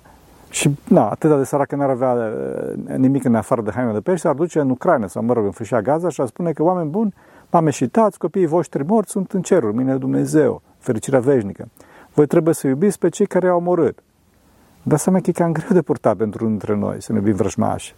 Și, 0.50 0.76
na, 0.88 1.10
atâta 1.10 1.38
de 1.38 1.44
săracă 1.44 1.76
n-ar 1.76 1.90
avea 1.90 2.14
uh, 2.14 2.96
nimic 2.98 3.24
în 3.24 3.36
afară 3.36 3.62
de 3.62 3.72
haine 3.72 3.92
de 3.92 4.00
pește, 4.00 4.28
s-ar 4.28 4.36
duce 4.36 4.60
în 4.60 4.70
Ucraina 4.70 5.08
sau, 5.08 5.24
mă 5.24 5.34
rog, 5.34 5.46
în 5.46 5.52
fâșia 5.52 5.82
Gaza 5.82 6.10
și 6.10 6.22
ar 6.22 6.28
spune 6.28 6.52
că 6.52 6.64
oameni 6.64 6.90
buni, 6.90 7.14
mame 7.52 7.70
și 7.70 7.88
tați, 7.88 8.18
copiii 8.18 8.46
voștri 8.46 8.86
morți 8.86 9.12
sunt 9.12 9.32
în 9.32 9.42
cerul, 9.42 9.74
mine 9.74 9.96
Dumnezeu, 9.96 10.62
fericirea 10.78 11.20
veșnică. 11.20 11.68
Voi 12.14 12.26
trebuie 12.26 12.54
să 12.54 12.68
iubiți 12.68 13.00
pe 13.00 13.10
cei 13.10 13.26
care 13.26 13.48
au 13.48 13.58
omorât. 13.58 14.00
Dar 14.88 14.98
seama 14.98 15.20
că 15.20 15.30
e 15.30 15.34
cam 15.34 15.52
greu 15.52 15.70
de 15.72 15.82
purtat 15.82 16.18
pentru 16.18 16.46
unul 16.46 16.58
dintre 16.58 16.76
noi, 16.76 17.02
să 17.02 17.12
ne 17.12 17.18
iubim 17.18 17.36
vrăjmași. 17.36 17.96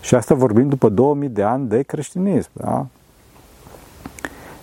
Și 0.00 0.14
asta 0.14 0.34
vorbim 0.34 0.68
după 0.68 0.88
2000 0.88 1.28
de 1.28 1.42
ani 1.42 1.68
de 1.68 1.82
creștinism. 1.82 2.50
Da? 2.52 2.86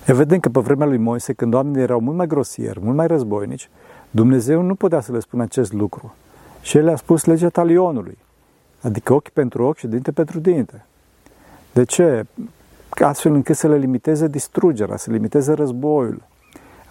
Evident 0.06 0.40
că 0.40 0.48
pe 0.48 0.60
vremea 0.60 0.86
lui 0.86 0.96
Moise, 0.96 1.32
când 1.32 1.54
oamenii 1.54 1.82
erau 1.82 2.00
mult 2.00 2.16
mai 2.16 2.26
grosieri, 2.26 2.80
mult 2.82 2.96
mai 2.96 3.06
războinici, 3.06 3.70
Dumnezeu 4.10 4.62
nu 4.62 4.74
putea 4.74 5.00
să 5.00 5.12
le 5.12 5.20
spună 5.20 5.42
acest 5.42 5.72
lucru. 5.72 6.14
Și 6.60 6.76
el 6.76 6.88
a 6.88 6.96
spus 6.96 7.24
legea 7.24 7.48
talionului, 7.48 8.18
adică 8.80 9.12
ochi 9.12 9.28
pentru 9.28 9.64
ochi 9.64 9.76
și 9.76 9.86
dinte 9.86 10.12
pentru 10.12 10.38
dinte. 10.38 10.84
De 11.72 11.84
ce? 11.84 12.26
Astfel 12.90 13.34
încât 13.34 13.56
să 13.56 13.68
le 13.68 13.76
limiteze 13.76 14.26
distrugerea, 14.26 14.96
să 14.96 15.10
limiteze 15.10 15.52
războiul. 15.52 16.22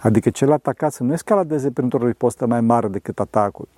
Adică 0.00 0.30
cel 0.30 0.52
atacat 0.52 0.92
să 0.92 1.02
nu 1.02 1.12
escaladeze 1.12 1.70
printr-o 1.70 2.06
ripostă 2.06 2.46
mai 2.46 2.60
mare 2.60 2.88
decât 2.88 3.20
atacul, 3.20 3.68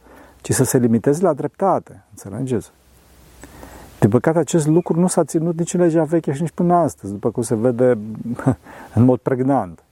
ci 0.47 0.53
să 0.53 0.65
se 0.65 0.79
limiteze 0.79 1.23
la 1.23 1.33
dreptate. 1.33 2.05
Înțelegeți? 2.11 2.71
De 3.99 4.09
păcate, 4.09 4.38
acest 4.38 4.67
lucru 4.67 5.00
nu 5.00 5.07
s-a 5.07 5.25
ținut 5.25 5.59
nici 5.59 5.75
în 5.75 5.81
legea 5.81 6.05
veche 6.05 6.33
și 6.33 6.41
nici 6.41 6.50
până 6.50 6.75
astăzi, 6.75 7.12
după 7.12 7.31
cum 7.31 7.43
se 7.43 7.55
vede 7.55 7.99
în 8.95 9.05
mod 9.05 9.19
pregnant. 9.19 9.83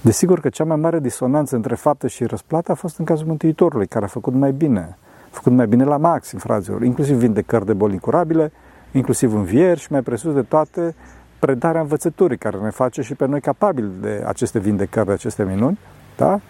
Desigur 0.00 0.40
că 0.40 0.48
cea 0.48 0.64
mai 0.64 0.76
mare 0.76 1.00
disonanță 1.00 1.56
între 1.56 1.74
fapte 1.74 2.08
și 2.08 2.24
răsplată 2.24 2.72
a 2.72 2.74
fost 2.74 2.98
în 2.98 3.04
cazul 3.04 3.26
Mântuitorului, 3.26 3.86
care 3.86 4.04
a 4.04 4.08
făcut 4.08 4.32
mai 4.32 4.52
bine, 4.52 4.96
a 5.24 5.28
făcut 5.30 5.52
mai 5.52 5.66
bine 5.66 5.84
la 5.84 5.96
maxim, 5.96 6.38
fraților, 6.38 6.82
inclusiv 6.82 7.16
vindecări 7.16 7.66
de 7.66 7.72
boli 7.72 7.92
incurabile, 7.92 8.52
inclusiv 8.92 9.34
învieri 9.34 9.80
și 9.80 9.92
mai 9.92 10.02
presus 10.02 10.34
de 10.34 10.42
toate 10.42 10.94
predarea 11.38 11.80
învățăturii, 11.80 12.38
care 12.38 12.58
ne 12.58 12.70
face 12.70 13.02
și 13.02 13.14
pe 13.14 13.26
noi 13.26 13.40
capabili 13.40 13.90
de 14.00 14.24
aceste 14.26 14.58
vindecări, 14.58 15.06
de 15.06 15.12
aceste 15.12 15.44
minuni, 15.44 15.78
da? 16.16 16.40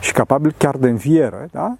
Și 0.00 0.12
capabili 0.12 0.54
chiar 0.58 0.76
de 0.76 0.88
înviere, 0.88 1.48
da? 1.52 1.76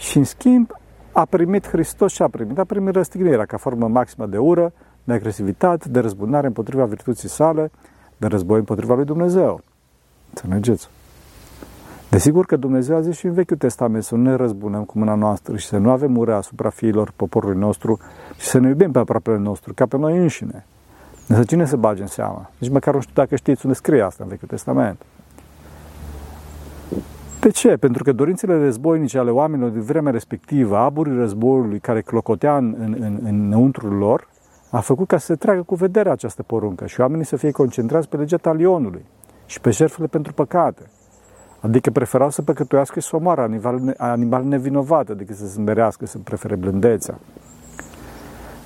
Și 0.00 0.16
în 0.16 0.24
schimb 0.24 0.70
a 1.12 1.24
primit 1.24 1.68
Hristos 1.68 2.12
și 2.12 2.22
a 2.22 2.28
primit, 2.28 2.58
a 2.58 2.64
primit 2.64 2.94
răstignirea 2.94 3.44
ca 3.44 3.56
formă 3.56 3.88
maximă 3.88 4.26
de 4.26 4.38
ură, 4.38 4.72
de 5.04 5.12
agresivitate, 5.12 5.88
de 5.88 6.00
răzbunare 6.00 6.46
împotriva 6.46 6.84
virtuții 6.84 7.28
sale, 7.28 7.70
de 8.16 8.26
război 8.26 8.58
împotriva 8.58 8.94
lui 8.94 9.04
Dumnezeu. 9.04 9.60
Înțelegeți? 10.28 10.88
Desigur 12.10 12.46
că 12.46 12.56
Dumnezeu 12.56 12.96
a 12.96 13.00
zis 13.00 13.16
și 13.16 13.26
în 13.26 13.32
Vechiul 13.32 13.56
Testament 13.56 14.04
să 14.04 14.14
nu 14.14 14.22
ne 14.22 14.34
răzbunăm 14.34 14.84
cu 14.84 14.98
mâna 14.98 15.14
noastră 15.14 15.56
și 15.56 15.66
să 15.66 15.76
nu 15.76 15.90
avem 15.90 16.16
ură 16.16 16.34
asupra 16.34 16.70
fiilor 16.70 17.12
poporului 17.16 17.58
nostru 17.58 17.98
și 18.38 18.46
să 18.46 18.58
ne 18.58 18.68
iubim 18.68 18.90
pe 18.90 18.98
aproapele 18.98 19.38
nostru, 19.38 19.74
ca 19.74 19.86
pe 19.86 19.96
noi 19.96 20.18
înșine. 20.18 20.66
Însă 21.28 21.44
cine 21.44 21.64
se 21.64 21.76
bage 21.76 22.00
în 22.00 22.08
seama? 22.08 22.50
Nici 22.58 22.70
măcar 22.70 22.94
nu 22.94 23.00
știu 23.00 23.14
dacă 23.14 23.36
știți 23.36 23.66
unde 23.66 23.76
scrie 23.76 24.02
asta 24.02 24.22
în 24.22 24.28
Vechiul 24.28 24.48
Testament. 24.48 25.02
De 27.40 27.50
ce? 27.50 27.76
Pentru 27.76 28.02
că 28.02 28.12
dorințele 28.12 28.58
războinice 28.58 29.18
ale 29.18 29.30
oamenilor 29.30 29.70
din 29.70 29.82
vremea 29.82 30.12
respectivă, 30.12 30.76
aburii 30.76 31.16
războiului 31.16 31.78
care 31.78 32.00
clocotea 32.00 32.56
în, 32.56 32.74
în, 32.78 32.96
în, 32.98 33.18
în 33.22 33.44
înăuntrul 33.44 33.92
lor, 33.92 34.28
a 34.70 34.80
făcut 34.80 35.08
ca 35.08 35.18
să 35.18 35.26
se 35.26 35.34
treacă 35.34 35.62
cu 35.62 35.74
vederea 35.74 36.12
această 36.12 36.42
poruncă 36.42 36.86
și 36.86 37.00
oamenii 37.00 37.24
să 37.24 37.36
fie 37.36 37.50
concentrați 37.50 38.08
pe 38.08 38.16
legea 38.16 38.36
talionului 38.36 39.04
și 39.46 39.60
pe 39.60 39.70
jertfele 39.70 40.06
pentru 40.06 40.32
păcate. 40.32 40.82
Adică 41.60 41.90
preferau 41.90 42.30
să 42.30 42.42
păcătuiască 42.42 43.00
și 43.00 43.08
să 43.08 43.16
omoară 43.16 43.40
animale, 43.40 43.94
animale 43.96 44.44
nevinovate 44.44 45.14
decât 45.14 45.36
să 45.36 45.46
se 45.46 45.58
îmberească, 45.58 46.06
să 46.06 46.18
prefere 46.18 46.56
blândețea. 46.56 47.18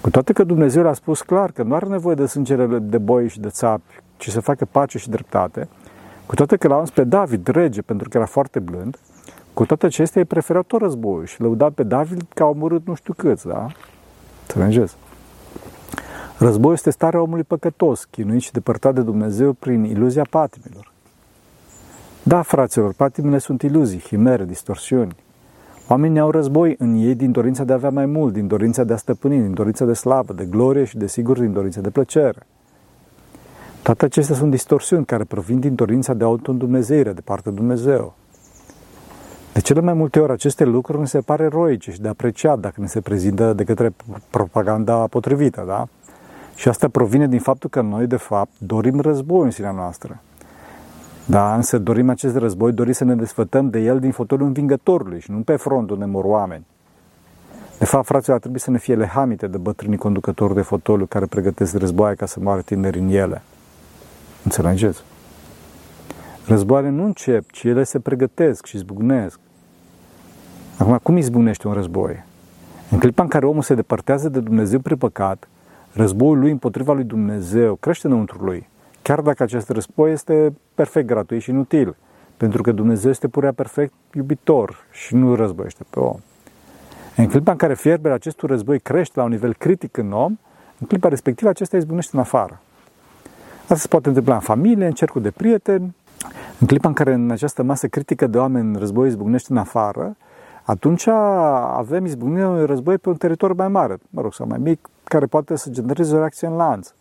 Cu 0.01 0.11
toate 0.11 0.33
că 0.33 0.45
Dumnezeu 0.45 0.83
le-a 0.83 0.93
spus 0.93 1.23
clar 1.23 1.51
că 1.51 1.63
nu 1.63 1.75
are 1.75 1.87
nevoie 1.87 2.15
de 2.15 2.27
sângele 2.27 2.79
de 2.79 2.99
boi 2.99 3.29
și 3.29 3.41
de 3.41 3.49
țapi, 3.49 4.03
ci 4.17 4.29
să 4.29 4.41
facă 4.41 4.65
pace 4.65 4.99
și 4.99 5.09
dreptate, 5.09 5.69
cu 6.27 6.35
toate 6.35 6.57
că 6.57 6.69
l-a 6.69 6.83
pe 6.95 7.05
David 7.05 7.47
rege 7.47 7.83
pentru 7.83 8.09
că 8.09 8.17
era 8.17 8.27
foarte 8.27 8.59
blând, 8.59 8.99
cu 9.55 9.67
toate 9.67 9.87
acestea 9.87 10.21
ei 10.21 10.27
preferau 10.27 10.63
tot 10.63 10.81
războiul 10.81 11.27
și 11.27 11.41
lăuda 11.41 11.71
pe 11.71 11.83
David 11.83 12.23
că 12.35 12.43
a 12.43 12.47
omorât 12.47 12.87
nu 12.87 12.95
știu 12.95 13.15
câți, 13.17 13.47
da? 13.47 13.67
Înțelegeți? 14.41 14.97
Războiul 16.39 16.75
este 16.75 16.91
starea 16.91 17.21
omului 17.21 17.43
păcătos, 17.43 18.05
chinuit 18.05 18.41
și 18.41 18.53
depărtat 18.53 18.95
de 18.95 19.01
Dumnezeu 19.01 19.53
prin 19.53 19.85
iluzia 19.85 20.27
patimilor. 20.31 20.93
Da, 22.23 22.43
fraților, 22.43 22.93
patimile 22.93 23.39
sunt 23.39 23.63
iluzii, 23.63 23.99
chimere, 23.99 24.45
distorsiuni. 24.45 25.17
Oamenii 25.89 26.21
au 26.21 26.31
război 26.31 26.75
în 26.79 26.95
ei 26.95 27.15
din 27.15 27.33
dorința 27.33 27.65
de 27.65 27.73
a 27.73 27.75
avea 27.75 27.91
mai 27.91 28.07
mult, 28.07 28.33
din 28.33 28.47
dorința 28.47 28.85
de 28.85 28.93
a 28.93 28.97
stăpâni, 28.97 29.41
din 29.41 29.55
dorința 29.55 29.85
de 29.85 29.93
slavă, 29.93 30.33
de 30.33 30.45
glorie 30.45 30.85
și, 30.85 30.97
desigur, 30.97 31.39
din 31.39 31.53
dorința 31.53 31.81
de 31.81 31.91
plăcere. 31.91 32.47
Toate 33.85 34.05
acestea 34.05 34.35
sunt 34.35 34.51
distorsiuni 34.51 35.05
care 35.05 35.25
provin 35.25 35.61
din 35.61 35.75
dorința 35.75 36.15
de 36.15 36.25
auto-îndumnezeire 36.25 37.13
de 37.13 37.21
partea 37.21 37.51
de 37.51 37.57
Dumnezeu. 37.57 38.15
De 39.53 39.61
cele 39.61 39.81
mai 39.81 39.93
multe 39.93 40.21
ori 40.21 40.33
aceste 40.33 40.65
lucruri 40.65 40.99
ne 40.99 41.07
se 41.07 41.21
pare 41.21 41.45
eroice 41.45 41.91
și 41.91 42.01
de 42.01 42.09
apreciat 42.09 42.59
dacă 42.59 42.81
ne 42.81 42.87
se 42.87 43.01
prezintă 43.01 43.53
de 43.53 43.65
către 43.65 43.95
propaganda 44.31 45.07
potrivită, 45.07 45.65
da? 45.67 45.87
Și 46.55 46.69
asta 46.69 46.89
provine 46.89 47.29
din 47.29 47.41
faptul 47.41 47.71
că 47.71 47.81
noi, 47.81 48.07
de 48.07 48.17
fapt, 48.17 48.51
dorim 48.59 49.01
război 49.01 49.45
în 49.45 49.51
sinea 49.51 49.71
noastră. 49.71 50.21
Da, 51.27 51.55
însă 51.55 51.79
dorim 51.79 52.11
acest 52.11 52.37
război, 52.37 52.73
dorim 52.73 52.93
să 52.93 53.05
ne 53.05 53.15
desfătăm 53.15 53.71
de 53.71 53.79
el 53.79 54.01
din 54.01 54.11
fotoliul 54.11 54.47
învingătorului 54.47 55.21
și 55.21 55.31
nu 55.31 55.39
pe 55.39 55.57
frontul 55.57 55.97
unde 55.97 56.11
mor 56.11 56.25
oameni. 56.25 56.67
De 57.79 57.85
fapt, 57.85 58.07
fraților, 58.07 58.35
ar 58.35 58.41
trebui 58.41 58.61
să 58.61 58.71
ne 58.71 58.79
fie 58.79 58.95
lehamite 58.95 59.47
de 59.47 59.57
bătrânii 59.57 59.99
conducători 59.99 60.55
de 60.55 60.63
fotoliu 60.63 61.07
care 61.07 61.27
pregătesc 61.27 61.77
războaie 61.77 62.15
ca 62.15 62.27
să 62.27 62.39
moară 62.43 62.61
tineri 62.61 62.99
în 62.99 63.09
ele. 63.09 63.43
Înțelegeți? 64.45 65.03
Războaiele 66.47 66.91
nu 66.91 67.05
încep, 67.05 67.51
ci 67.51 67.63
ele 67.63 67.85
se 67.85 67.99
pregătesc 67.99 68.67
și 68.67 68.77
izbucnesc. 68.77 69.39
Acum, 70.79 70.99
cum 71.03 71.17
izbucnește 71.17 71.69
un 71.69 71.75
război? 71.75 72.25
În 72.91 72.99
clipa 72.99 73.23
în 73.23 73.29
care 73.29 73.47
omul 73.47 73.63
se 73.63 73.75
depărtează 73.75 74.29
de 74.29 74.41
Dumnezeu 74.41 74.79
prin 74.79 74.97
păcat, 74.97 75.49
războiul 75.93 76.39
lui 76.39 76.51
împotriva 76.51 76.93
lui 76.93 77.05
Dumnezeu 77.05 77.75
crește 77.75 78.07
înăuntru 78.07 78.45
lui, 78.45 78.69
chiar 79.03 79.21
dacă 79.21 79.43
acest 79.43 79.69
război 79.69 80.13
este 80.13 80.53
perfect 80.75 81.07
gratuit 81.07 81.43
și 81.43 81.51
inutil, 81.51 81.97
pentru 82.37 82.63
că 82.63 82.73
Dumnezeu 82.73 83.11
este 83.11 83.29
purea 83.29 83.53
perfect 83.53 83.93
iubitor 84.15 84.77
și 84.93 85.15
nu 85.15 85.35
războiește 85.35 85.85
pe 85.91 85.99
om. 85.99 86.19
În 87.17 87.27
clipa 87.27 87.51
în 87.51 87.57
care 87.57 87.75
fierbele 87.75 88.15
acestui 88.15 88.49
război 88.49 88.81
crește 88.81 89.13
la 89.19 89.25
un 89.25 89.31
nivel 89.31 89.55
critic 89.55 89.97
în 89.97 90.13
om, 90.13 90.39
în 90.79 90.87
clipa 90.87 91.09
respectivă 91.09 91.51
acesta 91.51 91.77
izbucnește 91.77 92.11
în 92.15 92.21
afară. 92.21 92.61
Asta 93.65 93.75
se 93.75 93.89
poate 93.89 94.09
întâmpla 94.09 94.35
în 94.35 94.41
familie, 94.41 94.87
în 94.87 94.93
cercul 94.93 95.23
de 95.23 95.31
prieteni. 95.31 95.95
În 96.59 96.67
clipa 96.67 96.89
în 96.89 96.95
care 96.95 97.13
în 97.13 97.31
această 97.31 97.63
masă 97.63 97.87
critică 97.87 98.27
de 98.27 98.39
oameni 98.39 98.79
războiul 98.79 99.09
izbucnește 99.09 99.53
în 99.53 99.59
afară, 99.59 100.17
atunci 100.63 101.07
avem 101.77 102.05
izbucnirea 102.05 102.49
unui 102.49 102.67
război 102.67 102.99
pe 102.99 103.09
un 103.09 103.15
teritoriu 103.15 103.55
mai 103.59 103.69
mare, 103.69 103.99
mă 104.11 104.21
rog, 104.21 104.35
sau 104.35 104.47
mai 104.47 104.59
mic, 104.59 104.89
care 105.05 105.27
poate 105.27 105.57
să 105.57 105.71
genereze 105.71 106.15
o 106.15 106.19
reacție 106.19 106.47
în 106.47 106.57
lanț. 106.57 106.93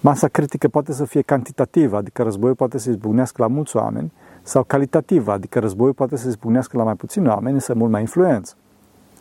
Masa 0.00 0.28
critică 0.28 0.68
poate 0.68 0.92
să 0.92 1.04
fie 1.04 1.22
cantitativă, 1.22 1.96
adică 1.96 2.22
războiul 2.22 2.54
poate 2.54 2.78
să 2.78 2.90
izbucnească 2.90 3.42
la 3.42 3.48
mulți 3.48 3.76
oameni, 3.76 4.12
sau 4.42 4.62
calitativă, 4.62 5.32
adică 5.32 5.58
războiul 5.58 5.92
poate 5.92 6.16
să 6.16 6.28
izbucnească 6.28 6.76
la 6.76 6.82
mai 6.82 6.94
puțini 6.94 7.28
oameni, 7.28 7.54
însă 7.54 7.74
mult 7.74 7.90
mai 7.90 8.00
influenți. 8.00 8.54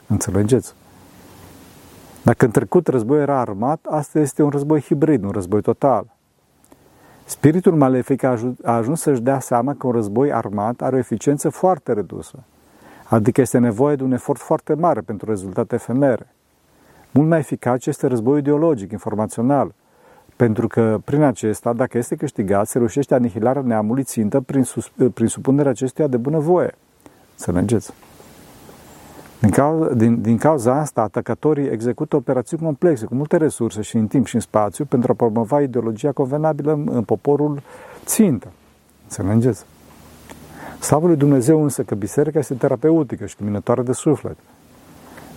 Înțelegeți? 0.08 0.74
Dacă 2.24 2.46
în 2.46 2.52
trecut 2.52 2.88
războiul 2.88 3.22
era 3.22 3.40
armat, 3.40 3.86
asta 3.90 4.20
este 4.20 4.44
un 4.44 4.50
război 4.50 4.82
hibrid, 4.82 5.24
un 5.24 5.32
război 5.32 5.62
total. 5.62 6.13
Spiritul 7.26 7.76
malefic 7.76 8.24
a 8.24 8.38
ajuns 8.64 9.02
să-și 9.02 9.22
dea 9.22 9.40
seama 9.40 9.74
că 9.74 9.88
un 9.88 9.94
război 9.94 10.34
armat 10.34 10.82
are 10.82 10.96
o 10.96 11.00
eficiență 11.00 11.50
foarte 11.50 11.94
redusă, 11.94 12.44
adică 13.04 13.42
este 13.42 13.58
nevoie 13.58 13.96
de 13.96 14.04
un 14.04 14.12
efort 14.12 14.40
foarte 14.40 14.74
mare 14.74 15.02
pentru 15.02 15.30
rezultate 15.30 15.76
efemere. 15.76 16.28
Mult 17.12 17.28
mai 17.28 17.40
eficace 17.40 17.90
este 17.90 18.08
războiul 18.08 18.40
ideologic, 18.40 18.92
informațional, 18.92 19.74
pentru 20.36 20.68
că 20.68 21.00
prin 21.04 21.22
acesta, 21.22 21.74
dacă 21.74 21.98
este 21.98 22.16
câștigat, 22.16 22.68
se 22.68 22.78
reușește 22.78 23.14
anihilarea 23.14 23.62
neamului 23.62 24.04
țintă 24.04 24.42
prin, 24.42 24.64
sus, 24.64 24.92
prin 25.14 25.28
supunerea 25.28 25.72
acestuia 25.72 26.08
de 26.08 26.18
bunăvoie. 26.18 26.76
Să 27.36 27.52
mergeți. 27.52 27.94
Din 29.44 29.52
cauza, 29.52 29.94
din, 29.94 30.22
din 30.22 30.38
cauza 30.38 30.80
asta, 30.80 31.02
atacatorii 31.02 31.70
execută 31.70 32.16
operațiuni 32.16 32.64
complexe, 32.64 33.06
cu 33.06 33.16
multe 33.16 33.38
resurse 33.38 33.82
și 33.82 33.96
în 33.96 34.08
timp 34.08 34.26
și 34.26 34.36
în 34.36 34.42
spațiu, 34.42 34.86
pentru 34.86 35.12
a 35.12 35.16
promova 35.16 35.62
ideologia 35.62 36.12
convenabilă 36.12 36.72
în, 36.72 36.90
în 36.92 37.04
poporul 37.04 37.62
țintă. 38.06 38.48
Înțelegeți? 39.04 39.66
Slavă 40.80 41.08
lui 41.08 41.16
Dumnezeu 41.16 41.64
însă 41.64 41.84
că 41.84 41.96
biserica 41.96 42.40
este 42.40 42.54
terapeutică 42.54 43.26
și 43.26 43.36
luminătoare 43.40 43.82
de 43.82 43.92
suflet. 43.92 44.38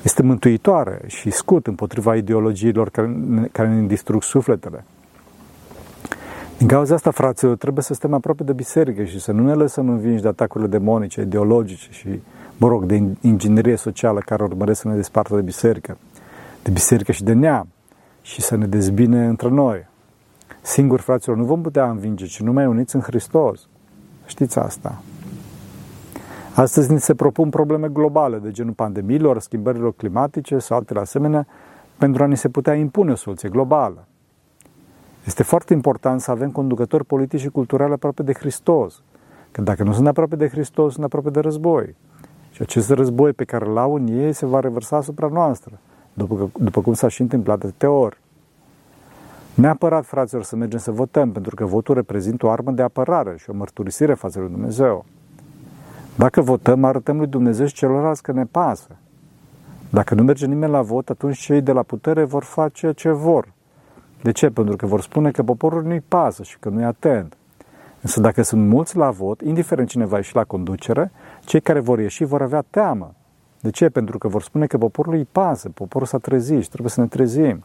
Este 0.03 0.23
mântuitoare 0.23 1.01
și 1.07 1.31
scut 1.31 1.67
împotriva 1.67 2.17
ideologiilor 2.17 2.91
care 2.91 3.07
ne, 3.07 3.47
care 3.53 3.69
ne 3.69 3.87
distrug 3.87 4.23
sufletele. 4.23 4.85
Din 6.59 6.67
cauza 6.67 6.95
asta, 6.95 7.11
fraților, 7.11 7.57
trebuie 7.57 7.85
să 7.85 7.95
stăm 7.95 8.13
aproape 8.13 8.43
de 8.43 8.53
biserică 8.53 9.05
și 9.05 9.21
să 9.21 9.33
nu 9.33 9.45
ne 9.45 9.55
lăsăm 9.55 9.89
învinși 9.89 10.23
de 10.23 10.29
atacurile 10.29 10.69
demonice, 10.69 11.21
ideologice 11.21 11.89
și, 11.91 12.21
mă 12.57 12.69
rog, 12.69 12.85
de 12.85 13.03
inginerie 13.21 13.77
socială 13.77 14.21
care 14.21 14.43
urmăresc 14.43 14.81
să 14.81 14.89
ne 14.89 14.95
despartă 14.95 15.35
de 15.35 15.41
biserică, 15.41 15.97
de 16.63 16.71
biserică 16.71 17.13
și 17.13 17.25
de 17.25 17.33
neam 17.33 17.69
și 18.23 18.41
să 18.41 18.57
ne 18.57 18.67
dezbine 18.67 19.27
între 19.27 19.49
noi. 19.49 19.87
Singur, 20.63 21.01
fraților, 21.01 21.37
nu 21.37 21.45
vom 21.45 21.63
putea 21.63 21.91
învinge, 21.91 22.27
ci 22.27 22.41
numai 22.41 22.67
uniți 22.67 22.95
în 22.95 23.01
Hristos. 23.01 23.69
Știți 24.27 24.59
asta. 24.59 25.03
Astăzi 26.55 26.93
ni 26.93 27.01
se 27.01 27.15
propun 27.15 27.51
probleme 27.51 27.89
globale, 27.89 28.39
de 28.39 28.51
genul 28.51 28.73
pandemiilor, 28.73 29.41
schimbărilor 29.41 29.95
climatice 29.95 30.59
sau 30.59 30.77
altele 30.77 31.01
asemenea, 31.01 31.47
pentru 31.99 32.23
a 32.23 32.27
ni 32.27 32.37
se 32.37 32.49
putea 32.49 32.75
impune 32.75 33.13
o 33.13 33.15
soluție 33.15 33.49
globală. 33.49 34.07
Este 35.27 35.43
foarte 35.43 35.73
important 35.73 36.21
să 36.21 36.31
avem 36.31 36.51
conducători 36.51 37.05
politici 37.05 37.41
și 37.41 37.49
culturali 37.49 37.93
aproape 37.93 38.23
de 38.23 38.33
Hristos. 38.33 39.03
Că 39.51 39.61
dacă 39.61 39.83
nu 39.83 39.93
sunt 39.93 40.07
aproape 40.07 40.37
de 40.37 40.49
Hristos, 40.49 40.93
sunt 40.93 41.05
aproape 41.05 41.31
de 41.31 41.41
război. 41.41 41.95
Și 42.51 42.63
acest 42.63 42.91
război 42.91 43.33
pe 43.33 43.45
care 43.45 43.67
îl 43.67 43.79
au 43.79 43.95
în 43.95 44.07
ei 44.07 44.33
se 44.33 44.47
va 44.47 44.61
reversa 44.61 44.97
asupra 44.97 45.29
noastră, 45.29 45.79
după, 46.13 46.51
după 46.59 46.81
cum 46.81 46.93
s-a 46.93 47.09
și 47.09 47.21
întâmplat 47.21 47.73
de 47.79 47.87
ori. 47.87 48.21
Neapărat, 49.55 50.05
fraților, 50.05 50.43
să 50.43 50.57
mergem 50.57 50.79
să 50.79 50.91
votăm, 50.91 51.33
pentru 51.33 51.55
că 51.55 51.65
votul 51.65 51.95
reprezintă 51.95 52.47
o 52.47 52.51
armă 52.51 52.71
de 52.71 52.83
apărare 52.83 53.35
și 53.39 53.51
o 53.51 53.55
mărturisire 53.55 54.15
față 54.15 54.39
lui 54.39 54.49
Dumnezeu. 54.49 55.05
Dacă 56.15 56.41
votăm, 56.41 56.85
arătăm 56.85 57.17
lui 57.17 57.27
Dumnezeu 57.27 57.67
și 57.67 57.75
celorlalți 57.75 58.23
că 58.23 58.33
ne 58.33 58.45
pasă. 58.45 58.97
Dacă 59.91 60.15
nu 60.15 60.23
merge 60.23 60.47
nimeni 60.47 60.73
la 60.73 60.83
vot, 60.83 61.11
atunci 61.11 61.39
cei 61.39 61.61
de 61.61 61.73
la 61.73 61.83
putere 61.83 62.25
vor 62.25 62.43
face 62.43 62.93
ce 62.93 63.11
vor. 63.11 63.55
De 64.23 64.33
ce? 64.33 64.51
Pentru 64.51 64.77
că 64.77 64.87
vor 64.87 65.01
spune 65.01 65.31
că 65.31 65.43
poporul 65.43 65.83
nu-i 65.83 66.03
pasă 66.09 66.43
și 66.43 66.59
că 66.59 66.69
nu-i 66.69 66.85
atent. 66.85 67.37
Însă 68.01 68.21
dacă 68.21 68.43
sunt 68.43 68.69
mulți 68.69 68.97
la 68.97 69.11
vot, 69.11 69.41
indiferent 69.41 69.89
cine 69.89 70.05
va 70.05 70.17
ieși 70.17 70.35
la 70.35 70.45
conducere, 70.45 71.11
cei 71.45 71.61
care 71.61 71.81
vor 71.81 71.99
ieși 71.99 72.25
vor 72.25 72.43
avea 72.43 72.65
teamă. 72.71 73.15
De 73.61 73.71
ce? 73.71 73.89
Pentru 73.89 74.19
că 74.19 74.29
vor 74.29 74.43
spune 74.43 74.67
că 74.67 74.79
poporul 74.79 75.15
îi 75.15 75.29
pasă, 75.33 75.69
poporul 75.69 76.07
s-a 76.07 76.19
trezit 76.19 76.63
și 76.63 76.69
trebuie 76.69 76.91
să 76.91 77.01
ne 77.01 77.07
trezim. 77.07 77.65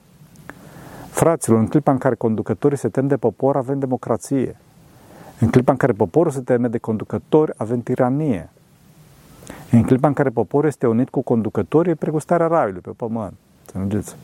Fraților, 1.09 1.59
în 1.59 1.67
clipa 1.67 1.91
în 1.91 1.97
care 1.97 2.15
conducătorii 2.15 2.77
se 2.77 2.89
tem 2.89 3.07
de 3.07 3.17
popor, 3.17 3.55
avem 3.55 3.79
democrație. 3.79 4.57
În 5.39 5.49
clipa 5.49 5.71
în 5.71 5.77
care 5.77 5.93
poporul 5.93 6.31
se 6.31 6.39
teme 6.39 6.67
de 6.67 6.77
conducători, 6.77 7.51
avem 7.57 7.81
tiranie. 7.81 8.49
În 9.71 9.83
clipa 9.83 10.07
în 10.07 10.13
care 10.13 10.29
poporul 10.29 10.67
este 10.67 10.87
unit 10.87 11.09
cu 11.09 11.21
conducătorii, 11.21 11.91
e 11.91 11.95
pregustarea 11.95 12.47
raiului 12.47 12.81
pe 12.81 12.91
pământ. 12.95 13.33
Înțelegeți? 13.73 14.15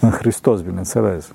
În 0.00 0.10
Hristos, 0.10 0.60
bineînțeles. 0.60 1.32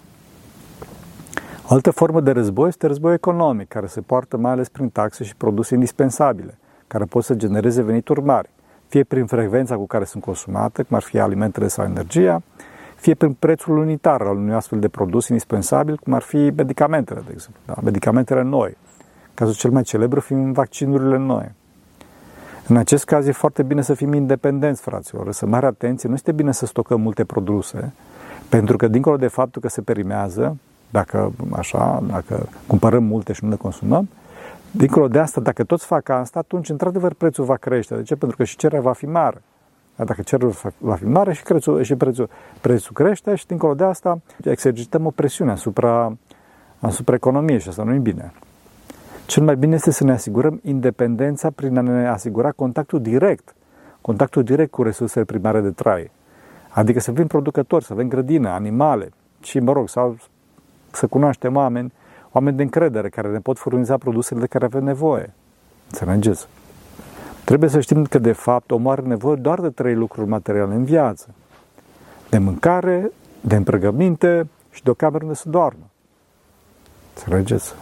O 1.67 1.73
altă 1.73 1.91
formă 1.91 2.21
de 2.21 2.31
război 2.31 2.67
este 2.67 2.87
război 2.87 3.13
economic, 3.13 3.67
care 3.67 3.85
se 3.85 4.01
poartă 4.01 4.37
mai 4.37 4.51
ales 4.51 4.69
prin 4.69 4.89
taxe 4.89 5.23
și 5.23 5.35
produse 5.35 5.73
indispensabile, 5.73 6.57
care 6.87 7.05
pot 7.05 7.23
să 7.23 7.33
genereze 7.33 7.81
venituri 7.81 8.21
mari, 8.21 8.49
fie 8.87 9.03
prin 9.03 9.25
frecvența 9.25 9.75
cu 9.75 9.85
care 9.85 10.03
sunt 10.03 10.23
consumate, 10.23 10.83
cum 10.83 10.95
ar 10.95 11.03
fi 11.03 11.19
alimentele 11.19 11.67
sau 11.67 11.85
energia, 11.85 12.41
fie 12.95 13.13
prin 13.15 13.33
prețul 13.33 13.77
unitar 13.77 14.21
al 14.21 14.35
unui 14.35 14.53
astfel 14.53 14.79
de 14.79 14.87
produs 14.87 15.27
indispensabil, 15.27 15.97
cum 15.97 16.13
ar 16.13 16.21
fi 16.21 16.51
medicamentele, 16.55 17.21
de 17.25 17.31
exemplu, 17.31 17.61
da? 17.65 17.73
medicamentele 17.83 18.41
noi. 18.41 18.77
Cazul 19.33 19.53
cel 19.53 19.71
mai 19.71 19.83
celebru 19.83 20.19
fiind 20.19 20.53
vaccinurile 20.53 21.17
noi. 21.17 21.51
În 22.67 22.77
acest 22.77 23.05
caz 23.05 23.27
e 23.27 23.31
foarte 23.31 23.63
bine 23.63 23.81
să 23.81 23.93
fim 23.93 24.13
independenți, 24.13 24.81
fraților, 24.81 25.31
să 25.31 25.45
mare 25.45 25.65
atenție, 25.65 26.09
nu 26.09 26.15
este 26.15 26.31
bine 26.31 26.51
să 26.51 26.65
stocăm 26.65 27.01
multe 27.01 27.23
produse, 27.23 27.93
pentru 28.49 28.77
că 28.77 28.87
dincolo 28.87 29.17
de 29.17 29.27
faptul 29.27 29.61
că 29.61 29.67
se 29.67 29.81
perimează, 29.81 30.57
dacă 30.89 31.31
așa, 31.51 32.03
dacă 32.07 32.47
cumpărăm 32.67 33.03
multe 33.03 33.33
și 33.33 33.43
nu 33.43 33.49
le 33.49 33.55
consumăm, 33.55 34.09
dincolo 34.71 35.07
de 35.07 35.19
asta, 35.19 35.41
dacă 35.41 35.63
toți 35.63 35.85
fac 35.85 36.09
asta, 36.09 36.39
atunci 36.39 36.69
într-adevăr 36.69 37.13
prețul 37.13 37.45
va 37.45 37.55
crește. 37.55 37.95
De 37.95 38.03
ce? 38.03 38.15
Pentru 38.15 38.37
că 38.37 38.43
și 38.43 38.57
cererea 38.57 38.81
va 38.81 38.93
fi 38.93 39.05
mare. 39.05 39.41
Dacă 39.95 40.21
cerul 40.21 40.53
va 40.77 40.95
fi 40.95 41.05
mare 41.05 41.33
și, 41.33 41.43
prețul, 41.43 41.83
și 41.83 41.95
prețul, 41.95 42.29
prețul 42.61 42.93
crește 42.93 43.35
și 43.35 43.47
dincolo 43.47 43.73
de 43.73 43.83
asta 43.83 44.19
exercităm 44.43 45.05
o 45.05 45.09
presiune 45.09 45.51
asupra, 45.51 46.17
asupra 46.79 47.15
economiei 47.15 47.59
și 47.59 47.69
asta 47.69 47.83
nu 47.83 47.93
e 47.93 47.97
bine. 47.97 48.33
Cel 49.25 49.43
mai 49.43 49.55
bine 49.55 49.75
este 49.75 49.91
să 49.91 50.03
ne 50.03 50.11
asigurăm 50.11 50.59
independența 50.63 51.49
prin 51.49 51.77
a 51.77 51.81
ne 51.81 52.07
asigura 52.07 52.51
contactul 52.51 53.01
direct, 53.01 53.55
contactul 54.01 54.43
direct 54.43 54.71
cu 54.71 54.83
resursele 54.83 55.25
primare 55.25 55.61
de 55.61 55.69
trai. 55.69 56.11
Adică 56.75 56.99
să 56.99 57.11
fim 57.11 57.27
producători, 57.27 57.85
să 57.85 57.93
avem 57.93 58.07
grădină, 58.07 58.49
animale 58.49 59.09
și, 59.41 59.59
mă 59.59 59.71
rog, 59.71 59.89
sau 59.89 60.17
să 60.91 61.07
cunoaștem 61.07 61.55
oameni, 61.55 61.93
oameni 62.31 62.57
de 62.57 62.63
încredere 62.63 63.09
care 63.09 63.29
ne 63.29 63.39
pot 63.39 63.57
furniza 63.57 63.97
produsele 63.97 64.39
de 64.39 64.45
care 64.47 64.65
avem 64.65 64.83
nevoie. 64.83 65.33
Înțelegeți? 65.89 66.47
Trebuie 67.45 67.69
să 67.69 67.79
știm 67.79 68.05
că, 68.05 68.19
de 68.19 68.31
fapt, 68.31 68.71
omul 68.71 68.91
are 68.91 69.01
nevoie 69.01 69.35
doar 69.35 69.61
de 69.61 69.69
trei 69.69 69.95
lucruri 69.95 70.27
materiale 70.27 70.73
în 70.73 70.83
viață. 70.83 71.27
De 72.29 72.37
mâncare, 72.37 73.11
de 73.41 73.55
împrăgăminte 73.55 74.47
și 74.71 74.83
de 74.83 74.89
o 74.89 74.93
cameră 74.93 75.23
unde 75.23 75.35
să 75.35 75.49
doarmă. 75.49 75.89
Înțelegeți? 77.15 77.73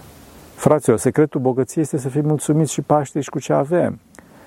Fraților, 0.55 0.97
secretul 0.97 1.41
bogăției 1.41 1.83
este 1.83 1.97
să 1.97 2.09
fim 2.09 2.25
mulțumiți 2.25 2.73
și 2.73 2.81
pașteri 2.81 3.23
și 3.23 3.29
cu 3.29 3.39
ce 3.39 3.53
avem. 3.53 3.99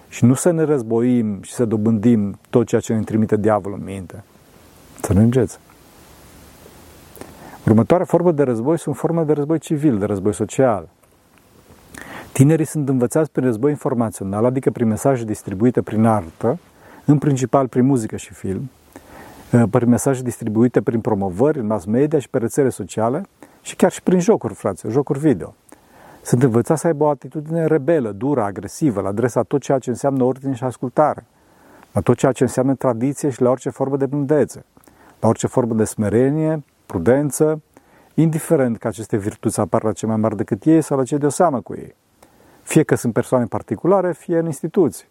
Și 0.09 0.25
nu 0.25 0.35
să 0.35 0.51
ne 0.51 0.63
războim 0.63 1.43
și 1.43 1.53
să 1.53 1.65
dobândim 1.65 2.39
tot 2.51 2.67
ceea 2.67 2.81
ce 2.81 2.95
ne 2.95 3.03
trimite 3.03 3.37
diavolul 3.37 3.79
în 3.79 3.85
minte. 3.85 4.25
Înțelegeți? 4.97 5.59
Următoarea 7.67 8.07
formă 8.07 8.33
de 8.33 8.43
război 8.43 8.79
sunt 8.79 8.97
forme 8.97 9.23
de 9.23 9.33
război 9.33 9.59
civil, 9.59 9.99
de 9.99 10.05
război 10.05 10.35
social. 10.35 10.89
Tinerii 12.33 12.65
sunt 12.65 12.89
învățați 12.89 13.31
prin 13.31 13.45
război 13.45 13.71
informațional, 13.71 14.45
adică 14.45 14.71
prin 14.71 14.89
mesaje 14.89 15.25
distribuite 15.25 15.83
prin 15.83 16.05
artă, 16.05 16.59
în 17.05 17.19
principal 17.19 17.69
prin 17.69 17.85
muzică 17.85 18.17
și 18.17 18.33
film, 18.33 18.71
uh, 19.53 19.63
prin 19.71 19.89
mesaje 19.89 20.23
distribuite 20.23 20.83
prin 20.83 21.01
promovări 21.01 21.59
în 21.59 21.67
mass 21.67 21.85
media 21.85 22.19
și 22.19 22.29
pe 22.29 22.39
rețele 22.39 22.69
sociale 22.69 23.23
și 23.63 23.77
chiar 23.77 23.93
și 23.93 24.03
prin 24.03 24.21
jocuri, 24.21 24.55
frate, 24.55 24.89
jocuri 24.89 25.19
video. 25.19 25.55
Sunt 26.23 26.43
învățați 26.43 26.81
să 26.81 26.87
aibă 26.87 27.05
o 27.05 27.09
atitudine 27.09 27.67
rebelă, 27.67 28.11
dură, 28.11 28.43
agresivă, 28.43 29.01
la 29.01 29.09
adresa 29.09 29.43
tot 29.43 29.61
ceea 29.61 29.79
ce 29.79 29.91
înseamnă 29.91 30.25
ordine 30.25 30.55
și 30.55 30.65
ascultare, 30.65 31.27
la 31.93 32.01
tot 32.01 32.17
ceea 32.17 32.33
ce 32.33 32.43
înseamnă 32.43 32.75
tradiție 32.75 33.31
și 33.31 33.43
la 33.43 33.51
orice 33.51 33.71
formă 33.71 33.97
de 33.97 34.07
blândețe, 34.07 34.65
la 34.75 34.76
orice 35.27 35.47
formă 35.47 35.75
de 35.75 35.85
smerenie, 35.85 36.65
prudență, 36.87 37.63
indiferent 38.15 38.79
că 38.79 38.89
aceste 38.89 39.17
virtuți 39.17 39.61
apar 39.61 39.83
la 39.83 39.93
ce 39.93 40.07
mai 40.07 40.17
mari 40.17 40.37
decât 40.37 40.65
ei 40.65 40.83
sau 40.83 40.99
la 40.99 41.05
ce 41.05 41.17
de 41.17 41.27
o 41.27 41.29
seamă 41.31 41.61
cu 41.61 41.75
ei 41.75 41.95
fie 42.67 42.83
că 42.83 42.95
sunt 42.95 43.13
persoane 43.13 43.45
particulare, 43.45 44.13
fie 44.13 44.39
în 44.39 44.47
instituții. 44.47 45.07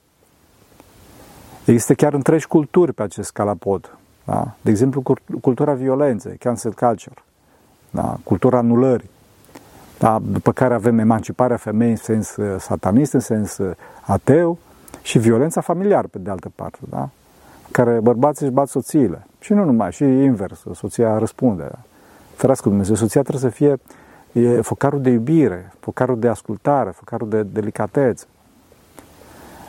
Există 1.65 1.93
chiar 1.93 2.13
întregi 2.13 2.47
culturi 2.47 2.93
pe 2.93 3.04
acest 3.04 3.28
scalapod. 3.28 3.97
Da? 4.23 4.56
De 4.62 4.69
exemplu, 4.69 5.04
cultura 5.41 5.73
violenței, 5.73 6.38
cancel 6.38 6.73
culture, 6.73 7.23
da? 7.89 8.17
cultura 8.23 8.58
anulării, 8.58 9.10
da? 9.99 10.19
după 10.23 10.51
care 10.51 10.73
avem 10.73 10.99
emanciparea 10.99 11.58
femeii 11.58 11.91
în 11.91 11.97
sens 11.97 12.36
uh, 12.36 12.60
satanist, 12.60 13.13
în 13.13 13.19
sens 13.19 13.58
uh, 13.58 13.75
ateu, 14.01 14.58
și 15.01 15.19
violența 15.19 15.62
familiară, 15.62 16.08
pe 16.08 16.19
de 16.19 16.30
altă 16.30 16.51
parte, 16.56 16.80
da? 16.89 17.10
Care 17.75 17.99
bărbații 17.99 18.45
își 18.45 18.53
bat 18.53 18.67
soțiile. 18.67 19.25
Și 19.39 19.53
nu 19.53 19.63
numai, 19.63 19.91
și 19.91 20.03
invers, 20.03 20.63
soția 20.73 21.17
răspunde. 21.17 21.63
Da? 21.63 21.79
Ferească 22.35 22.69
Dumnezeu, 22.69 22.95
soția 22.95 23.21
trebuie 23.21 23.51
să 23.51 23.55
fie 23.55 23.79
E 24.35 24.61
focarul 24.61 25.01
de 25.01 25.09
iubire, 25.09 25.73
focarul 25.79 26.19
de 26.19 26.27
ascultare, 26.27 26.89
focarul 26.89 27.29
de 27.29 27.43
delicatețe. 27.43 28.25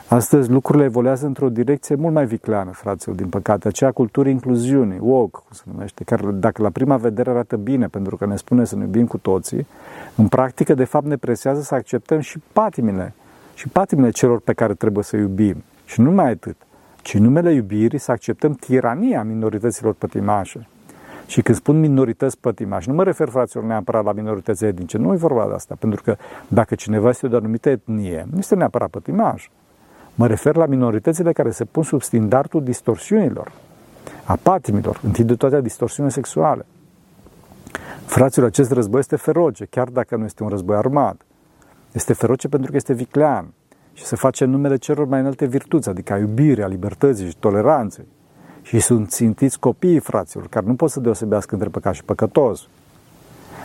Astăzi 0.08 0.50
lucrurile 0.50 0.84
evoluează 0.84 1.26
într-o 1.26 1.48
direcție 1.48 1.94
mult 1.94 2.14
mai 2.14 2.26
vicleană, 2.26 2.70
fraților, 2.70 3.16
din 3.16 3.28
păcate. 3.28 3.68
Aceea 3.68 3.92
cultură 3.92 4.28
incluziunii, 4.28 4.98
woke, 5.00 5.30
cum 5.30 5.50
se 5.50 5.62
numește, 5.72 6.04
care 6.04 6.30
dacă 6.30 6.62
la 6.62 6.70
prima 6.70 6.96
vedere 6.96 7.30
arată 7.30 7.56
bine, 7.56 7.86
pentru 7.86 8.16
că 8.16 8.26
ne 8.26 8.36
spune 8.36 8.64
să 8.64 8.76
ne 8.76 8.82
iubim 8.82 9.06
cu 9.06 9.18
toții, 9.18 9.66
în 10.14 10.28
practică, 10.28 10.74
de 10.74 10.84
fapt, 10.84 11.06
ne 11.06 11.16
presează 11.16 11.60
să 11.60 11.74
acceptăm 11.74 12.20
și 12.20 12.38
patimile, 12.52 13.14
și 13.54 13.68
patimile 13.68 14.10
celor 14.10 14.40
pe 14.40 14.52
care 14.52 14.74
trebuie 14.74 15.04
să 15.04 15.16
iubim. 15.16 15.62
Și 15.84 16.00
nu 16.00 16.10
mai 16.10 16.30
atât, 16.30 16.56
ci 17.06 17.14
în 17.14 17.22
numele 17.22 17.52
iubirii 17.52 17.98
să 17.98 18.10
acceptăm 18.10 18.52
tirania 18.52 19.22
minorităților 19.22 19.94
pătimașe. 19.94 20.68
Și 21.26 21.42
când 21.42 21.56
spun 21.56 21.80
minorități 21.80 22.38
pătimași, 22.38 22.88
nu 22.88 22.94
mă 22.94 23.04
refer, 23.04 23.28
fraților, 23.28 23.64
neapărat 23.64 24.04
la 24.04 24.12
minorități 24.12 24.64
etnice, 24.64 24.98
nu 24.98 25.12
e 25.12 25.16
vorba 25.16 25.46
de 25.46 25.54
asta, 25.54 25.76
pentru 25.78 26.02
că 26.02 26.16
dacă 26.48 26.74
cineva 26.74 27.08
este 27.08 27.28
de 27.28 27.34
o 27.34 27.38
anumită 27.38 27.68
etnie, 27.68 28.26
nu 28.30 28.38
este 28.38 28.54
neapărat 28.54 28.88
pătimaș. 28.88 29.48
Mă 30.14 30.26
refer 30.26 30.56
la 30.56 30.66
minoritățile 30.66 31.32
care 31.32 31.50
se 31.50 31.64
pun 31.64 31.82
sub 31.82 32.02
standardul 32.02 32.62
distorsiunilor, 32.62 33.52
a 34.24 34.38
patimilor, 34.42 35.00
întâi 35.02 35.24
de 35.24 35.34
toate 35.34 35.56
a 35.56 35.60
distorsiunii 35.60 36.12
sexuale. 36.12 36.66
Fraților, 38.04 38.48
acest 38.48 38.70
război 38.70 39.00
este 39.00 39.16
feroce, 39.16 39.64
chiar 39.64 39.88
dacă 39.88 40.16
nu 40.16 40.24
este 40.24 40.42
un 40.42 40.48
război 40.48 40.76
armat. 40.76 41.20
Este 41.92 42.12
feroce 42.12 42.48
pentru 42.48 42.70
că 42.70 42.76
este 42.76 42.92
viclean. 42.92 43.46
Și 43.96 44.04
se 44.04 44.16
face 44.16 44.44
în 44.44 44.50
numele 44.50 44.76
celor 44.76 45.06
mai 45.06 45.20
înalte 45.20 45.46
virtuți, 45.46 45.88
adică 45.88 46.12
a 46.12 46.18
iubirii, 46.18 46.62
a 46.62 46.66
libertății 46.66 47.28
și 47.28 47.36
toleranței. 47.36 48.04
Și 48.62 48.80
sunt 48.80 49.08
țintiți 49.10 49.58
copiii 49.58 49.98
fraților, 49.98 50.48
care 50.48 50.66
nu 50.66 50.74
pot 50.74 50.90
să 50.90 51.00
deosebească 51.00 51.54
între 51.54 51.68
păcat 51.68 51.94
și 51.94 52.04
păcătos. 52.04 52.68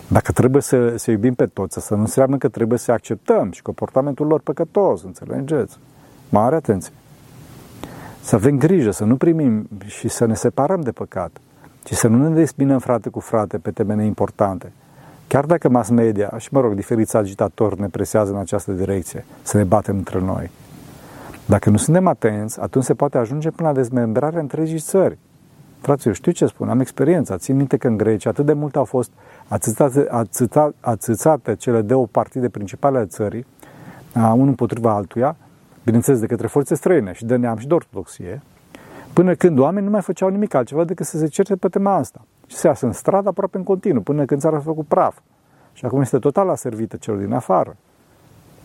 Dacă 0.08 0.32
trebuie 0.32 0.62
să, 0.62 0.98
să 0.98 1.12
iubim 1.12 1.34
pe 1.34 1.46
toți, 1.46 1.78
asta 1.78 1.96
nu 1.96 2.02
înseamnă 2.02 2.38
că 2.38 2.48
trebuie 2.48 2.78
să 2.80 2.92
acceptăm 2.92 3.52
și 3.52 3.62
comportamentul 3.62 4.28
lor 4.28 4.42
păcătos, 4.42 5.04
înțelegeți? 5.04 5.78
Mare 6.30 6.56
atenție! 6.56 6.94
Să 8.22 8.36
avem 8.36 8.58
grijă, 8.58 8.92
să 8.92 9.04
nu 9.04 9.16
primim 9.16 9.70
și 9.86 10.08
să 10.08 10.26
ne 10.26 10.34
separăm 10.34 10.82
de 10.82 10.92
păcat, 10.92 11.32
ci 11.84 11.94
să 11.94 12.08
nu 12.08 12.28
ne 12.28 12.36
despinăm 12.36 12.80
frate 12.80 13.10
cu 13.10 13.20
frate 13.20 13.58
pe 13.58 13.72
temene 13.72 14.06
importante. 14.06 14.72
Chiar 15.32 15.46
dacă 15.46 15.70
mass 15.70 15.90
media 15.90 16.34
și, 16.38 16.48
mă 16.52 16.60
rog, 16.60 16.74
diferiți 16.74 17.18
agitatori 17.18 17.80
ne 17.80 17.88
presează 17.88 18.32
în 18.32 18.38
această 18.38 18.72
direcție, 18.72 19.26
să 19.42 19.58
ne 19.58 19.64
batem 19.64 19.98
între 19.98 20.20
noi. 20.20 20.50
Dacă 21.46 21.70
nu 21.70 21.78
suntem 21.78 22.08
atenți, 22.08 22.62
atunci 22.62 22.84
se 22.84 22.94
poate 22.94 23.18
ajunge 23.18 23.52
până 23.52 23.68
la 23.68 23.76
dezmembrarea 23.76 24.40
întregii 24.40 24.80
țări. 24.80 25.18
Fraților, 25.82 26.16
știu 26.16 26.32
ce 26.32 26.46
spun, 26.46 26.70
am 26.70 26.80
experiență. 26.80 27.38
Țin 27.38 27.56
minte 27.56 27.78
că 27.78 27.88
în 27.88 27.98
Grecia 27.98 28.30
atât 28.30 28.46
de 28.46 28.54
mult 28.54 28.76
au 28.76 28.84
fost 28.84 29.12
atâțate, 29.48 30.08
atâțate, 30.10 30.76
atâțate 30.80 31.56
cele 31.56 31.82
două 31.82 32.08
partide 32.08 32.50
principale 32.50 32.98
ale 32.98 33.06
țării, 33.06 33.46
unul 34.16 34.48
împotriva 34.48 34.94
altuia, 34.94 35.36
bineînțeles 35.84 36.20
de 36.20 36.26
către 36.26 36.48
forțe 36.48 36.76
străine 36.76 37.14
și 37.14 37.26
de 37.26 37.36
neam 37.36 37.58
și 37.58 37.68
de 37.68 37.74
ortodoxie, 37.74 38.42
până 39.14 39.34
când 39.34 39.60
oamenii 39.60 39.86
nu 39.86 39.92
mai 39.92 40.02
făceau 40.02 40.30
nimic 40.30 40.54
altceva 40.54 40.84
decât 40.84 41.06
să 41.06 41.18
se 41.18 41.28
certe 41.28 41.56
pe 41.56 41.68
tema 41.68 41.96
asta. 41.96 42.22
Și 42.52 42.58
se 42.58 42.68
iasă 42.68 42.86
în 42.86 42.92
stradă 42.92 43.30
aproape 43.30 43.58
în 43.58 43.64
continuu, 43.64 44.02
până 44.02 44.26
când 44.26 44.42
țara 44.42 44.58
a 44.58 44.60
făcut 44.60 44.88
praf. 44.88 45.18
Și 45.74 45.86
acum 45.86 46.02
este 46.02 46.20
total 46.20 46.50
aservită 46.50 46.98
celor 46.98 47.20
din 47.20 47.34
afară. 47.34 47.76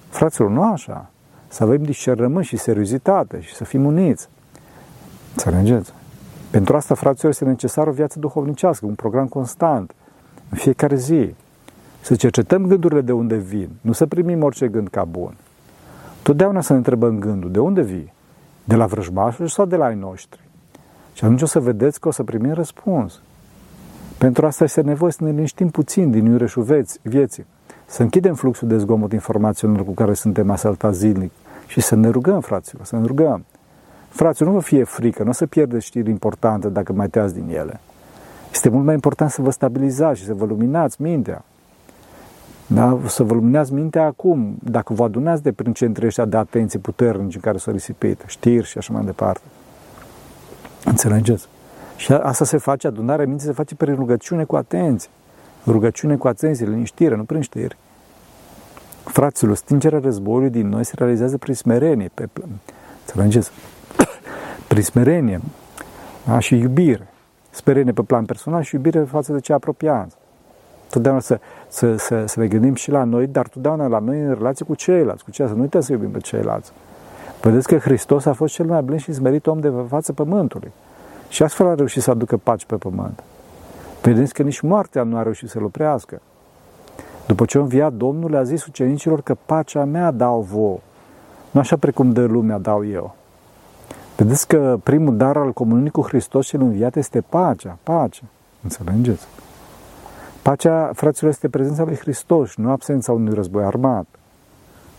Fraților, 0.09 0.51
nu 0.51 0.73
așa. 0.73 1.11
Să 1.49 1.63
avem 1.63 1.83
discernământ 1.83 2.45
și 2.45 2.57
seriozitate 2.57 3.41
și 3.41 3.55
să 3.55 3.65
fim 3.65 3.85
uniți. 3.85 4.29
Înțelegeți? 5.31 5.93
Pentru 6.51 6.77
asta, 6.77 6.95
fraților, 6.95 7.33
este 7.33 7.45
necesară 7.45 7.91
o 7.91 7.93
viață 7.93 8.19
duhovnicească, 8.19 8.87
un 8.87 8.95
program 8.95 9.27
constant, 9.27 9.95
în 10.51 10.59
fiecare 10.59 10.97
zi. 10.97 11.35
Să 12.01 12.15
cercetăm 12.15 12.67
gândurile 12.67 13.01
de 13.01 13.13
unde 13.13 13.37
vin, 13.37 13.69
nu 13.81 13.93
să 13.93 14.07
primim 14.07 14.43
orice 14.43 14.69
gând 14.69 14.89
ca 14.89 15.05
bun. 15.05 15.35
Totdeauna 16.23 16.61
să 16.61 16.73
ne 16.73 16.79
întrebăm 16.79 17.19
gândul, 17.19 17.51
de 17.51 17.59
unde 17.59 17.83
vii? 17.83 18.13
De 18.65 18.75
la 18.75 18.87
vrăjmașul 18.87 19.47
sau 19.47 19.65
de 19.65 19.77
la 19.77 19.85
ai 19.85 19.95
noștri? 19.95 20.41
Și 21.13 21.25
atunci 21.25 21.43
o 21.43 21.47
să 21.47 21.61
vedeți 21.61 22.01
că 22.01 22.09
o 22.09 22.11
să 22.11 22.23
primim 22.23 22.53
răspuns. 22.53 23.21
Pentru 24.19 24.47
asta 24.47 24.65
este 24.65 24.81
nevoie 24.81 25.13
să 25.13 25.25
ne 25.25 25.31
liniștim 25.31 25.69
puțin 25.69 26.11
din 26.11 26.25
iureșul 26.25 26.87
vieții, 27.03 27.47
să 27.87 28.03
închidem 28.03 28.35
fluxul 28.35 28.69
de 28.69 28.79
zgomot 28.79 29.13
informațional 29.13 29.85
cu 29.85 29.93
care 29.93 30.15
suntem 30.15 30.51
asaltați 30.51 30.99
zilnic 30.99 31.31
și 31.67 31.81
să 31.81 31.95
ne 31.95 32.09
rugăm, 32.09 32.41
fraților, 32.41 32.85
să 32.85 32.97
ne 32.97 33.07
rugăm. 33.07 33.45
Fraților, 34.09 34.49
nu 34.49 34.55
vă 34.55 34.63
fie 34.63 34.85
frică, 34.85 35.23
nu 35.23 35.29
o 35.29 35.33
să 35.33 35.47
pierdeți 35.47 35.87
știri 35.87 36.11
importante 36.11 36.69
dacă 36.69 36.93
mai 36.93 37.09
teați 37.09 37.35
din 37.35 37.49
ele. 37.49 37.81
Este 38.53 38.69
mult 38.69 38.85
mai 38.85 38.95
important 38.95 39.31
să 39.31 39.43
vă 39.43 39.51
stabilizați 39.51 40.21
și 40.21 40.25
să 40.25 40.35
vă 40.35 40.45
luminați 40.45 41.03
mintea. 41.03 41.45
Da? 42.67 42.99
Să 43.07 43.23
vă 43.23 43.35
luminați 43.35 43.73
mintea 43.73 44.05
acum, 44.05 44.57
dacă 44.63 44.93
vă 44.93 45.05
adunați 45.05 45.43
de 45.43 45.53
prin 45.53 45.73
centrii 45.73 46.07
ăștia 46.07 46.25
de 46.25 46.37
atenție 46.37 46.79
puternici 46.79 47.35
în 47.35 47.41
care 47.41 47.59
s-a 47.59 47.71
risipit, 47.71 48.23
știri 48.27 48.67
și 48.67 48.79
așa 48.79 48.93
mai 48.93 49.05
departe. 49.05 49.45
Înțelegeți? 50.85 51.49
Și 51.97 52.13
asta 52.13 52.45
se 52.45 52.57
face, 52.57 52.87
adunarea 52.87 53.27
minții 53.27 53.47
se 53.47 53.53
face 53.53 53.75
prin 53.75 53.95
rugăciune 53.95 54.45
cu 54.45 54.57
atenție. 54.57 55.11
Rugăciune 55.67 56.17
cu 56.17 56.29
atenție, 56.29 56.67
liniștire, 56.67 57.17
nu 57.17 57.25
prin 57.25 57.41
știri. 57.41 57.77
Fraților, 59.05 59.57
stingerea 59.57 59.99
războiului 59.99 60.51
din 60.51 60.69
noi 60.69 60.85
se 60.85 60.93
realizează 60.97 61.39
prin 61.39 61.55
smerenie. 61.55 62.11
Pe, 62.15 62.29
înțelegeți? 63.07 63.51
prin 64.69 64.83
smerenie 64.83 65.41
da? 66.27 66.39
și 66.39 66.57
iubire. 66.57 67.09
Smerenie 67.51 67.93
pe 67.93 68.03
plan 68.03 68.25
personal 68.25 68.63
și 68.63 68.75
iubire 68.75 69.01
față 69.01 69.33
de 69.33 69.41
cei 69.41 69.55
apropiați. 69.55 70.17
Totdeauna 70.91 71.21
să, 71.21 71.41
să, 71.69 71.97
să, 71.97 72.27
să 72.27 72.41
ne 72.41 72.47
gândim 72.47 72.75
și 72.75 72.91
la 72.91 73.05
noi, 73.05 73.27
dar 73.27 73.49
totdeauna 73.49 73.87
la 73.87 73.99
noi 73.99 74.21
în 74.21 74.35
relație 74.35 74.65
cu 74.65 74.75
ceilalți, 74.75 75.25
cu 75.25 75.31
ceilalți. 75.31 75.53
Să 75.53 75.57
nu 75.57 75.63
uităm 75.63 75.81
să 75.81 75.93
iubim 75.93 76.11
pe 76.11 76.19
ceilalți. 76.19 76.73
Vedeți 77.41 77.67
că 77.67 77.77
Hristos 77.77 78.25
a 78.25 78.33
fost 78.33 78.55
cel 78.55 78.67
mai 78.67 78.83
blând 78.83 79.01
și 79.01 79.13
smerit 79.13 79.47
om 79.47 79.61
de 79.61 79.73
față 79.89 80.13
pământului. 80.13 80.73
Și 81.37 81.43
astfel 81.43 81.67
a 81.67 81.75
reușit 81.75 82.03
să 82.03 82.11
aducă 82.11 82.37
pace 82.37 82.67
pe 82.67 82.77
pământ. 82.77 83.23
Vedeți 84.03 84.35
că 84.35 84.43
nici 84.43 84.61
moartea 84.61 85.03
nu 85.03 85.17
a 85.17 85.23
reușit 85.23 85.49
să-l 85.49 85.65
oprească. 85.65 86.21
După 87.27 87.45
ce 87.45 87.59
a 87.59 87.61
înviat 87.61 87.93
Domnul, 87.93 88.31
le-a 88.31 88.43
zis 88.43 88.67
ucenicilor 88.67 89.23
că 89.23 89.37
pacea 89.47 89.85
mea 89.85 90.11
dau 90.11 90.41
vouă. 90.41 90.79
Nu 91.51 91.61
așa 91.61 91.77
precum 91.77 92.13
de 92.13 92.21
lumea 92.21 92.59
dau 92.59 92.87
eu. 92.87 93.15
Vedeți 94.17 94.49
că 94.49 94.79
primul 94.83 95.17
dar 95.17 95.37
al 95.37 95.53
comuniunii 95.53 95.91
cu 95.91 96.01
Hristos 96.01 96.47
cel 96.47 96.61
înviat 96.61 96.97
este 96.97 97.21
pacea, 97.21 97.79
pacea. 97.83 98.25
Înțelegeți? 98.63 99.27
Pacea, 100.43 100.91
fraților, 100.95 101.31
este 101.31 101.49
prezența 101.49 101.85
lui 101.85 101.97
Hristos, 101.97 102.55
nu 102.55 102.71
absența 102.71 103.13
unui 103.13 103.35
război 103.35 103.65
armat. 103.65 104.07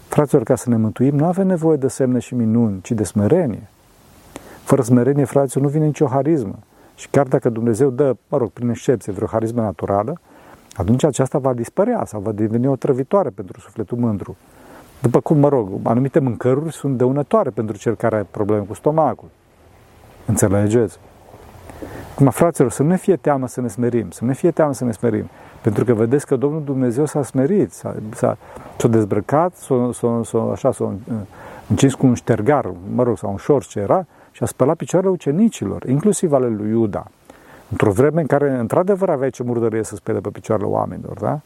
Fraților, 0.08 0.44
ca 0.44 0.56
să 0.56 0.70
ne 0.70 0.76
mântuim, 0.76 1.16
nu 1.16 1.26
avem 1.26 1.48
nevoie 1.48 1.78
de 1.78 1.88
semne 1.88 2.20
și 2.20 2.36
minuni, 2.36 2.82
ci 2.82 2.92
de 2.92 3.04
smerenie. 3.04 3.70
Fără 4.68 4.82
smerenie, 4.82 5.24
fraților, 5.24 5.64
nu 5.64 5.70
vine 5.70 5.86
nicio 5.86 6.06
harismă. 6.06 6.60
Și 6.96 7.08
chiar 7.10 7.28
dacă 7.28 7.50
Dumnezeu 7.50 7.90
dă, 7.90 8.16
mă 8.28 8.38
rog, 8.38 8.50
prin 8.50 8.70
excepție, 8.70 9.14
vreo 9.14 9.28
harismă 9.28 9.62
naturală, 9.62 10.20
atunci 10.74 11.04
aceasta 11.04 11.38
va 11.38 11.54
dispărea 11.54 12.06
sau 12.06 12.20
va 12.20 12.32
deveni 12.32 12.68
o 12.68 12.76
trăvitoare 12.76 13.30
pentru 13.30 13.60
sufletul 13.60 13.98
mândru. 13.98 14.36
După 15.02 15.20
cum, 15.20 15.38
mă 15.38 15.50
rog, 15.50 15.70
anumite 15.84 16.20
mâncăruri 16.20 16.74
sunt 16.74 16.98
dăunătoare 16.98 17.50
pentru 17.50 17.78
cel 17.78 17.96
care 17.96 18.16
are 18.16 18.28
probleme 18.32 18.64
cu 18.64 18.74
stomacul. 18.74 19.28
Înțelegeți? 20.26 21.00
Acum, 22.12 22.30
fraților, 22.30 22.72
să 22.72 22.84
nu 22.84 22.90
ne 22.90 22.98
fie 22.98 23.16
teamă 23.16 23.48
să 23.48 23.62
ne 23.62 23.68
smerim, 23.68 24.10
să 24.10 24.20
nu 24.22 24.28
ne 24.28 24.34
fie 24.34 24.52
teamă 24.52 24.74
să 24.74 24.84
ne 24.84 24.92
smerim. 24.92 25.30
Pentru 25.62 25.86
că 25.86 25.94
vedeți 25.94 26.26
că 26.26 26.36
Domnul 26.36 26.64
Dumnezeu 26.64 27.06
s-a 27.06 27.24
smerit, 27.24 27.72
s-a, 27.72 27.96
s-a, 28.14 28.38
s-a 28.78 28.88
dezbrăcat, 28.88 29.56
s-a, 29.56 29.90
s-a, 29.94 30.22
s-a, 30.24 30.50
așa, 30.52 30.72
s-a 30.72 30.94
încins 31.68 31.94
cu 31.94 32.06
un 32.06 32.14
ștergar, 32.14 32.72
mă 32.94 33.04
rog, 33.04 33.18
sau 33.18 33.30
un 33.32 33.38
șorț 33.38 33.66
ce 33.66 33.80
era, 33.80 34.06
și 34.38 34.44
a 34.44 34.46
spălat 34.46 34.76
picioarele 34.76 35.12
ucenicilor, 35.12 35.84
inclusiv 35.84 36.34
ale 36.34 36.48
lui 36.48 36.70
Iuda. 36.70 37.06
Într-o 37.70 37.92
vreme 37.92 38.22
în 38.22 38.28
care, 38.28 38.58
într-adevăr, 38.58 39.10
avea 39.10 39.30
ce 39.30 39.44
murdărie 39.44 39.84
să 39.84 39.96
spele 39.96 40.20
pe 40.20 40.30
picioarele 40.30 40.68
oamenilor, 40.68 41.20
da? 41.20 41.40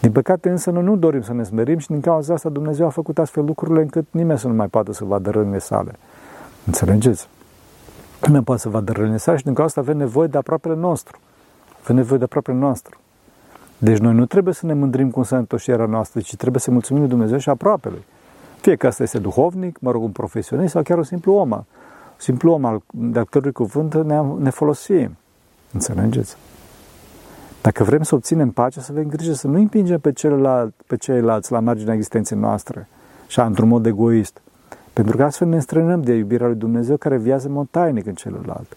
Din 0.00 0.12
păcate 0.12 0.50
însă 0.50 0.70
noi 0.70 0.82
nu 0.82 0.96
dorim 0.96 1.22
să 1.22 1.32
ne 1.32 1.42
smerim 1.42 1.78
și 1.78 1.86
din 1.86 2.00
cauza 2.00 2.34
asta 2.34 2.48
Dumnezeu 2.48 2.86
a 2.86 2.88
făcut 2.88 3.18
astfel 3.18 3.44
lucrurile 3.44 3.80
încât 3.80 4.06
nimeni 4.10 4.38
să 4.38 4.48
nu 4.48 4.54
mai 4.54 4.66
poată 4.66 4.92
să 4.92 5.04
vadă 5.04 5.30
rănile 5.30 5.58
sale. 5.58 5.92
Înțelegeți? 6.66 7.28
Nimeni 8.26 8.44
poate 8.44 8.60
să 8.60 8.68
vadă 8.68 8.92
rănile 8.92 9.16
sale 9.16 9.36
și 9.36 9.44
din 9.44 9.54
cauza 9.54 9.80
asta 9.80 9.90
avem 9.90 10.02
nevoie 10.02 10.28
de 10.28 10.38
aproapele 10.38 10.74
nostru. 10.74 11.18
Avem 11.82 11.96
nevoie 11.96 12.18
de 12.18 12.24
aproapele 12.24 12.56
nostru. 12.56 12.98
Deci 13.78 13.98
noi 13.98 14.14
nu 14.14 14.26
trebuie 14.26 14.54
să 14.54 14.66
ne 14.66 14.74
mândrim 14.74 15.10
cu 15.10 15.22
sănătoșirea 15.22 15.86
noastră, 15.86 16.20
ci 16.20 16.36
trebuie 16.36 16.60
să 16.60 16.70
mulțumim 16.70 17.02
lui 17.02 17.10
Dumnezeu 17.10 17.38
și 17.38 17.48
aproapele. 17.48 17.98
Fie 18.60 18.76
că 18.76 18.86
asta 18.86 19.02
este 19.02 19.18
duhovnic, 19.18 19.78
mă 19.80 19.90
rog, 19.90 20.02
un 20.02 20.10
profesionist 20.10 20.72
sau 20.72 20.82
chiar 20.82 20.98
un 20.98 21.04
simplu 21.04 21.32
om 21.32 21.64
simplu 22.22 22.52
om 22.52 22.64
al, 22.64 22.82
de-al 22.90 23.24
cărui 23.24 23.52
cuvânt 23.52 23.94
ne, 23.94 24.20
ne 24.38 24.50
folosim. 24.50 25.16
Înțelegeți? 25.72 26.36
Dacă 27.62 27.84
vrem 27.84 28.02
să 28.02 28.14
obținem 28.14 28.50
pace, 28.50 28.80
să 28.80 28.88
avem 28.90 29.04
grijă 29.04 29.32
să 29.32 29.46
nu 29.46 29.58
împingem 29.58 29.98
pe, 29.98 30.12
celălalt, 30.12 30.74
pe 30.86 30.96
ceilalți 30.96 31.52
la 31.52 31.60
marginea 31.60 31.94
existenței 31.94 32.38
noastre 32.38 32.88
și 33.26 33.40
într-un 33.40 33.68
mod 33.68 33.86
egoist. 33.86 34.40
Pentru 34.92 35.16
că 35.16 35.24
astfel 35.24 35.48
ne 35.48 35.60
strănăm 35.60 36.02
de 36.02 36.12
iubirea 36.12 36.46
lui 36.46 36.56
Dumnezeu 36.56 36.96
care 36.96 37.16
viază 37.16 37.46
în 37.46 37.52
mod 37.52 37.66
tainic 37.70 38.06
în 38.06 38.14
celălalt. 38.14 38.76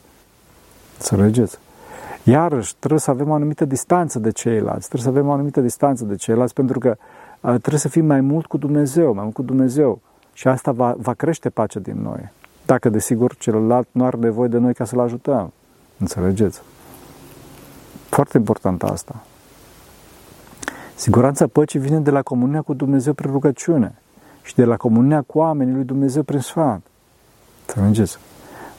Înțelegeți? 0.98 1.58
Iarăși, 2.24 2.76
trebuie 2.76 3.00
să 3.00 3.12
avem 3.12 3.30
o 3.30 3.34
anumită 3.34 3.66
distanță 3.66 4.20
de 4.20 4.32
ceilalți, 4.32 4.88
trebuie 4.90 5.14
să 5.14 5.20
avem 5.20 5.28
o 5.28 5.32
anumită 5.32 5.62
distanță 5.62 6.04
de 6.04 6.16
ceilalți, 6.16 6.54
pentru 6.54 6.80
că 6.80 6.96
trebuie 7.42 7.80
să 7.80 7.88
fim 7.88 8.06
mai 8.06 8.22
mult 8.22 8.46
cu 8.46 8.58
Dumnezeu, 8.58 9.14
mai 9.14 9.24
mult 9.24 9.36
cu 9.36 9.42
Dumnezeu. 9.42 10.02
Și 10.34 10.48
asta 10.48 10.72
va, 10.72 10.96
va 10.98 11.14
crește 11.14 11.50
pacea 11.50 11.80
din 11.80 12.02
noi. 12.02 12.32
Dacă, 12.66 12.90
desigur, 12.90 13.36
celălalt 13.36 13.88
nu 13.92 14.06
are 14.06 14.18
nevoie 14.18 14.48
de 14.48 14.58
noi 14.58 14.74
ca 14.74 14.86
să-l 14.86 15.00
ajutăm. 15.00 15.54
Înțelegeți? 16.00 16.62
Foarte 18.10 18.38
important 18.38 18.84
asta. 18.84 19.24
Siguranța 20.96 21.48
păcii 21.48 21.80
vine 21.80 22.00
de 22.00 22.10
la 22.10 22.22
comunia 22.22 22.62
cu 22.62 22.74
Dumnezeu 22.74 23.14
prin 23.14 23.32
rugăciune 23.32 23.96
și 24.42 24.56
de 24.56 24.66
la 24.66 24.78
comunia 24.78 25.22
cu 25.22 25.38
oamenii 25.38 25.74
lui 25.74 25.84
Dumnezeu 25.84 26.24
prin 26.24 26.40
sfat. 26.40 26.82
Înțelegeți? 27.68 28.18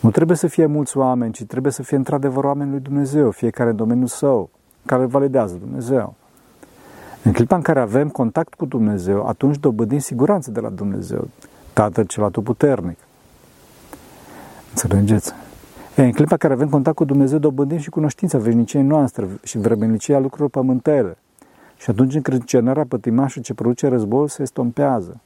Nu 0.00 0.10
trebuie 0.10 0.36
să 0.36 0.46
fie 0.46 0.66
mulți 0.66 0.96
oameni, 0.96 1.32
ci 1.32 1.44
trebuie 1.44 1.72
să 1.72 1.82
fie 1.82 1.96
într-adevăr 1.96 2.44
oameni 2.44 2.70
lui 2.70 2.80
Dumnezeu, 2.80 3.30
fiecare 3.30 3.70
în 3.70 3.76
domeniul 3.76 4.06
său, 4.06 4.50
care 4.86 5.04
validează 5.04 5.54
Dumnezeu. 5.54 6.14
În 7.22 7.32
clipa 7.32 7.56
în 7.56 7.62
care 7.62 7.80
avem 7.80 8.08
contact 8.08 8.54
cu 8.54 8.64
Dumnezeu, 8.64 9.26
atunci 9.26 9.58
dobândim 9.58 9.98
siguranță 9.98 10.50
de 10.50 10.60
la 10.60 10.68
Dumnezeu, 10.68 11.28
Tatăl 11.72 12.04
cel 12.04 12.24
atotputernic. 12.24 12.98
Înțelegeți? 14.82 15.32
E, 15.94 16.02
în 16.02 16.12
clipa 16.12 16.36
care 16.36 16.52
avem 16.52 16.68
contact 16.68 16.96
cu 16.96 17.04
Dumnezeu, 17.04 17.38
dobândim 17.38 17.78
și 17.78 17.90
cunoștința 17.90 18.38
veșniciei 18.38 18.82
noastre 18.82 19.28
și 19.42 19.58
vremenicia 19.58 20.18
lucrurilor 20.18 20.50
pământele. 20.50 21.16
Și 21.76 21.90
atunci 21.90 22.14
încrâncenarea 22.14 22.84
pătimașul 22.88 23.42
ce 23.42 23.54
produce 23.54 23.88
războiul 23.88 24.28
se 24.28 24.42
estompează. 24.42 25.20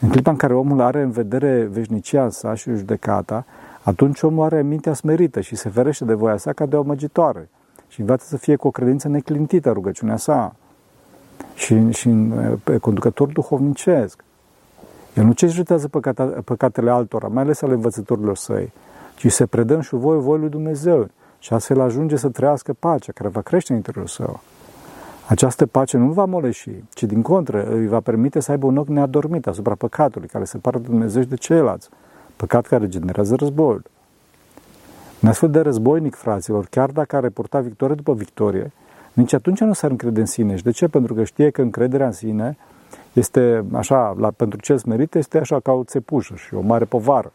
În 0.00 0.08
clipa 0.08 0.30
în 0.30 0.36
care 0.36 0.54
omul 0.54 0.80
are 0.80 1.02
în 1.02 1.10
vedere 1.10 1.68
veșnicia 1.72 2.30
sa 2.30 2.54
și 2.54 2.74
judecata, 2.74 3.44
atunci 3.82 4.22
omul 4.22 4.44
are 4.44 4.62
mintea 4.62 4.92
smerită 4.92 5.40
și 5.40 5.56
se 5.56 5.68
ferește 5.68 6.04
de 6.04 6.14
voia 6.14 6.36
sa 6.36 6.52
ca 6.52 6.66
de 6.66 6.76
o 6.76 6.82
măgitoare 6.82 7.48
și 7.88 8.00
învață 8.00 8.26
să 8.28 8.36
fie 8.36 8.56
cu 8.56 8.66
o 8.66 8.70
credință 8.70 9.08
neclintită 9.08 9.70
rugăciunea 9.70 10.16
sa 10.16 10.54
și, 11.54 11.90
și 11.90 12.08
în 12.08 12.58
conducător 12.80 13.28
duhovnicesc. 13.28 14.24
El 15.18 15.24
nu 15.24 15.32
cercetează 15.32 15.88
păcata, 15.88 16.24
păcatele 16.44 16.90
altora, 16.90 17.28
mai 17.28 17.42
ales 17.42 17.62
ale 17.62 17.74
învățătorilor 17.74 18.36
săi, 18.36 18.72
ci 19.16 19.32
se 19.32 19.46
predă 19.46 19.80
și 19.80 19.94
voi 19.94 20.18
voi 20.18 20.38
lui 20.38 20.48
Dumnezeu 20.48 21.08
și 21.38 21.52
astfel 21.52 21.80
ajunge 21.80 22.16
să 22.16 22.28
trăiască 22.28 22.72
pacea 22.72 23.12
care 23.12 23.28
va 23.28 23.40
crește 23.40 23.72
în 23.72 23.76
interiorul 23.76 24.08
său. 24.08 24.40
Această 25.28 25.66
pace 25.66 25.96
nu 25.96 26.12
va 26.12 26.24
moleși, 26.24 26.70
ci 26.94 27.02
din 27.02 27.22
contră 27.22 27.68
îi 27.70 27.86
va 27.86 28.00
permite 28.00 28.40
să 28.40 28.50
aibă 28.50 28.66
un 28.66 28.76
ochi 28.76 28.88
neadormit 28.88 29.46
asupra 29.46 29.74
păcatului 29.74 30.28
care 30.28 30.44
se 30.44 30.58
pare 30.58 30.78
de 30.78 30.86
Dumnezeu 30.86 31.22
și 31.22 31.28
de 31.28 31.36
ceilalți, 31.36 31.88
păcat 32.36 32.66
care 32.66 32.88
generează 32.88 33.34
războiul. 33.34 33.82
Un 35.22 35.28
astfel 35.28 35.50
de 35.50 35.60
războinic, 35.60 36.14
fraților, 36.14 36.66
chiar 36.70 36.90
dacă 36.90 37.16
ar 37.16 37.22
reporta 37.22 37.60
victorie 37.60 37.94
după 37.94 38.14
victorie, 38.14 38.72
nici 39.12 39.32
atunci 39.32 39.60
nu 39.60 39.72
s-ar 39.72 39.90
încrede 39.90 40.20
în 40.20 40.26
sine. 40.26 40.56
Și 40.56 40.62
de 40.62 40.70
ce? 40.70 40.88
Pentru 40.88 41.14
că 41.14 41.24
știe 41.24 41.50
că 41.50 41.62
încrederea 41.62 42.06
în 42.06 42.12
sine 42.12 42.56
este 43.12 43.64
așa, 43.72 44.14
la, 44.18 44.30
pentru 44.30 44.60
cel 44.60 44.78
smerit 44.78 45.14
este 45.14 45.38
așa 45.38 45.60
ca 45.60 45.72
o 45.72 45.84
țepușă 45.84 46.34
și 46.34 46.54
o 46.54 46.60
mare 46.60 46.84
povară. 46.84 47.32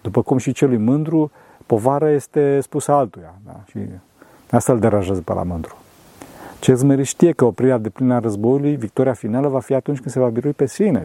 După 0.00 0.22
cum 0.22 0.38
și 0.38 0.52
celui 0.52 0.76
mândru, 0.76 1.30
povara 1.66 2.10
este 2.10 2.60
spusă 2.60 2.92
altuia. 2.92 3.34
Da? 3.46 3.60
Și 3.66 3.78
asta 4.50 4.72
îl 4.72 4.78
deranjează 4.78 5.20
pe 5.20 5.32
la 5.32 5.42
mândru. 5.42 5.76
Cel 6.60 6.76
smerit 6.76 7.06
știe 7.06 7.32
că 7.32 7.44
oprirea 7.44 7.78
de 7.78 7.88
plină 7.88 8.14
a 8.14 8.18
războiului, 8.18 8.76
victoria 8.76 9.12
finală 9.12 9.48
va 9.48 9.60
fi 9.60 9.74
atunci 9.74 9.98
când 9.98 10.10
se 10.10 10.20
va 10.20 10.28
birui 10.28 10.52
pe 10.52 10.66
sine 10.66 11.04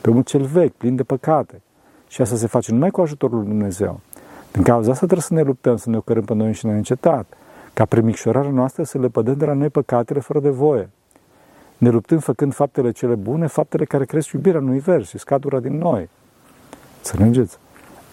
pe 0.00 0.10
omul 0.10 0.22
cel 0.22 0.42
vechi, 0.42 0.72
plin 0.72 0.96
de 0.96 1.02
păcate. 1.02 1.62
Și 2.08 2.20
asta 2.20 2.36
se 2.36 2.46
face 2.46 2.72
numai 2.72 2.90
cu 2.90 3.00
ajutorul 3.00 3.38
lui 3.38 3.46
Dumnezeu. 3.46 4.00
Din 4.52 4.62
cauza 4.62 4.90
asta 4.90 5.06
trebuie 5.06 5.26
să 5.26 5.34
ne 5.34 5.42
luptăm, 5.42 5.76
să 5.76 5.90
ne 5.90 5.96
ocărăm 5.96 6.24
pe 6.24 6.34
noi 6.34 6.52
și 6.52 6.66
ne 6.66 6.72
încetat, 6.72 7.26
ca 7.72 7.84
premicșorarea 7.84 8.50
noastră 8.50 8.82
să 8.82 8.98
le 8.98 9.08
pădăm 9.08 9.34
de 9.34 9.44
la 9.44 9.52
noi 9.52 9.68
păcatele 9.68 10.20
fără 10.20 10.40
de 10.40 10.48
voie. 10.48 10.90
Ne 11.78 11.90
luptăm 11.90 12.18
făcând 12.18 12.54
faptele 12.54 12.90
cele 12.90 13.14
bune, 13.14 13.46
faptele 13.46 13.84
care 13.84 14.04
cresc 14.04 14.32
iubirea 14.32 14.60
în 14.60 14.68
univers 14.68 15.08
și 15.08 15.18
scadura 15.18 15.60
din 15.60 15.78
noi. 15.78 16.08
Să 17.00 17.12
înțelegeți? 17.18 17.58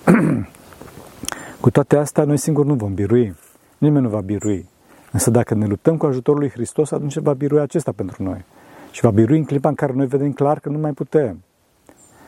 cu 1.61 1.69
toate 1.69 1.95
astea, 1.95 2.23
noi 2.23 2.37
singuri 2.37 2.67
nu 2.67 2.73
vom 2.73 2.93
birui. 2.93 3.35
Nimeni 3.77 4.03
nu 4.03 4.09
va 4.09 4.21
birui. 4.21 4.69
Însă 5.11 5.29
dacă 5.29 5.53
ne 5.53 5.65
luptăm 5.65 5.97
cu 5.97 6.05
ajutorul 6.05 6.39
lui 6.39 6.49
Hristos, 6.49 6.91
atunci 6.91 7.17
va 7.17 7.33
birui 7.33 7.59
acesta 7.59 7.91
pentru 7.91 8.23
noi. 8.23 8.45
Și 8.91 9.01
va 9.01 9.11
birui 9.11 9.37
în 9.37 9.43
clipa 9.43 9.69
în 9.69 9.75
care 9.75 9.93
noi 9.93 10.05
vedem 10.05 10.31
clar 10.31 10.59
că 10.59 10.69
nu 10.69 10.77
mai 10.77 10.91
putem. 10.91 11.43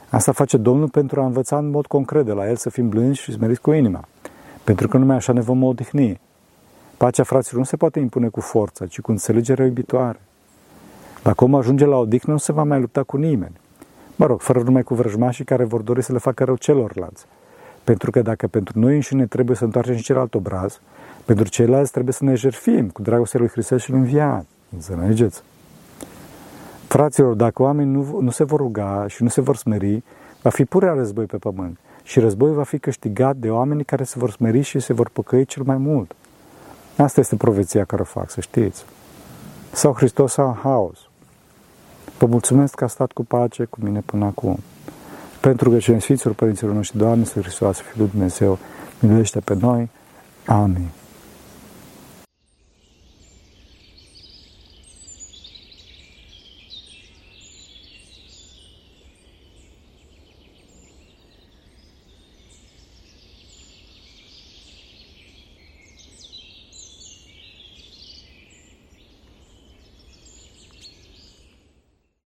Asta 0.10 0.32
face 0.32 0.58
Domnul 0.58 0.90
pentru 0.90 1.22
a 1.22 1.26
învăța 1.26 1.58
în 1.58 1.70
mod 1.70 1.86
concret 1.86 2.26
de 2.26 2.32
la 2.32 2.50
El 2.50 2.56
să 2.56 2.70
fim 2.70 2.90
blânzi 2.90 3.20
și 3.20 3.32
smeriți 3.32 3.62
cu 3.62 3.72
inima. 3.72 4.08
Pentru 4.64 4.88
că 4.88 4.98
numai 4.98 5.16
așa 5.16 5.34
ne 5.34 5.42
vom 5.42 5.64
odihni. 5.64 6.20
Pacea 6.98 7.24
fraților 7.24 7.60
nu 7.60 7.66
se 7.66 7.76
poate 7.76 8.00
impune 8.00 8.28
cu 8.28 8.40
forța, 8.40 8.86
ci 8.86 9.02
cu 9.02 9.12
înțelegere 9.12 9.66
iubitoare. 9.66 10.20
Dacă 11.24 11.44
omul 11.44 11.60
ajunge 11.60 11.86
la 11.86 11.98
odihnă, 11.98 12.34
nu 12.34 12.40
se 12.40 12.52
va 12.52 12.64
mai 12.64 12.80
lupta 12.80 13.04
cu 13.04 13.18
nimeni. 13.18 13.56
Mă 14.16 14.26
rog, 14.26 14.42
fără 14.42 14.62
numai 14.62 14.84
cu 14.84 14.94
vrăjmașii 14.94 15.46
care 15.46 15.64
vor 15.64 15.82
dori 15.82 16.04
să 16.04 16.12
le 16.12 16.18
facă 16.18 16.44
rău 16.44 16.56
celorlalți. 16.56 17.26
Pentru 17.84 18.12
că 18.12 18.22
dacă 18.22 18.48
pentru 18.48 18.80
noi 18.80 18.96
înșine 18.96 19.26
trebuie 19.26 19.56
să 19.56 19.64
întoarcem 19.64 19.96
și 19.96 20.04
celălalt 20.04 20.34
obraz, 20.34 20.80
pentru 21.26 21.48
ceilalți 21.48 21.92
trebuie 21.92 22.14
să 22.14 22.24
ne 22.24 22.36
jerfim 22.36 22.90
cu 22.90 23.02
dragostea 23.02 23.40
lui 23.40 23.50
Hristos 23.50 23.82
și 23.82 23.92
înviat. 23.92 24.46
Înțelegeți? 24.74 25.44
Fraților, 26.88 27.34
dacă 27.34 27.62
oamenii 27.62 27.94
nu, 27.94 28.20
nu 28.22 28.30
se 28.30 28.44
vor 28.44 28.60
ruga 28.60 29.06
și 29.08 29.24
nu 29.24 29.30
se 29.30 29.42
vor 29.42 29.56
smeri, 29.56 30.04
va 30.42 30.50
fi 30.50 30.66
purea 30.66 30.94
război 30.94 31.26
pe 31.26 31.38
pământ. 31.38 31.78
Și 32.04 32.20
războiul 32.20 32.56
va 32.56 32.64
fi 32.64 32.80
câștigat 32.80 33.36
de 33.36 33.50
oamenii 33.50 33.84
care 33.84 34.04
se 34.04 34.20
vor 34.20 34.32
smeri 34.32 34.62
și 34.62 34.80
se 34.80 34.94
vor 34.94 35.10
păcăi 35.14 35.46
cel 35.46 35.64
mai 35.64 35.78
mult. 35.78 36.16
Asta 36.98 37.20
este 37.20 37.36
profeția 37.36 37.86
care 37.86 38.02
o 38.02 38.06
fac, 38.06 38.30
să 38.30 38.42
știți. 38.42 38.86
Sau 39.72 39.94
Hristos 39.94 40.32
sau 40.32 40.58
haos. 40.64 41.07
Vă 42.18 42.26
mulțumesc 42.26 42.76
că 42.76 42.84
a 42.84 42.88
stat 42.88 43.12
cu 43.12 43.26
pace 43.26 43.64
cu 43.64 43.78
mine 43.82 44.00
până 44.06 44.26
acum. 44.26 44.60
Pentru 45.42 45.70
că 45.70 45.78
cei 45.78 46.02
Sfinților 46.02 46.34
Părinților 46.34 46.74
noștri, 46.74 46.98
Doamne, 46.98 47.26
să 47.26 47.40
Hristos, 47.40 47.78
Fiul 47.78 48.08
Dumnezeu, 48.08 48.58
miluiește 49.00 49.40
pe 49.40 49.56
noi. 49.60 49.90
Amin. 50.46 50.88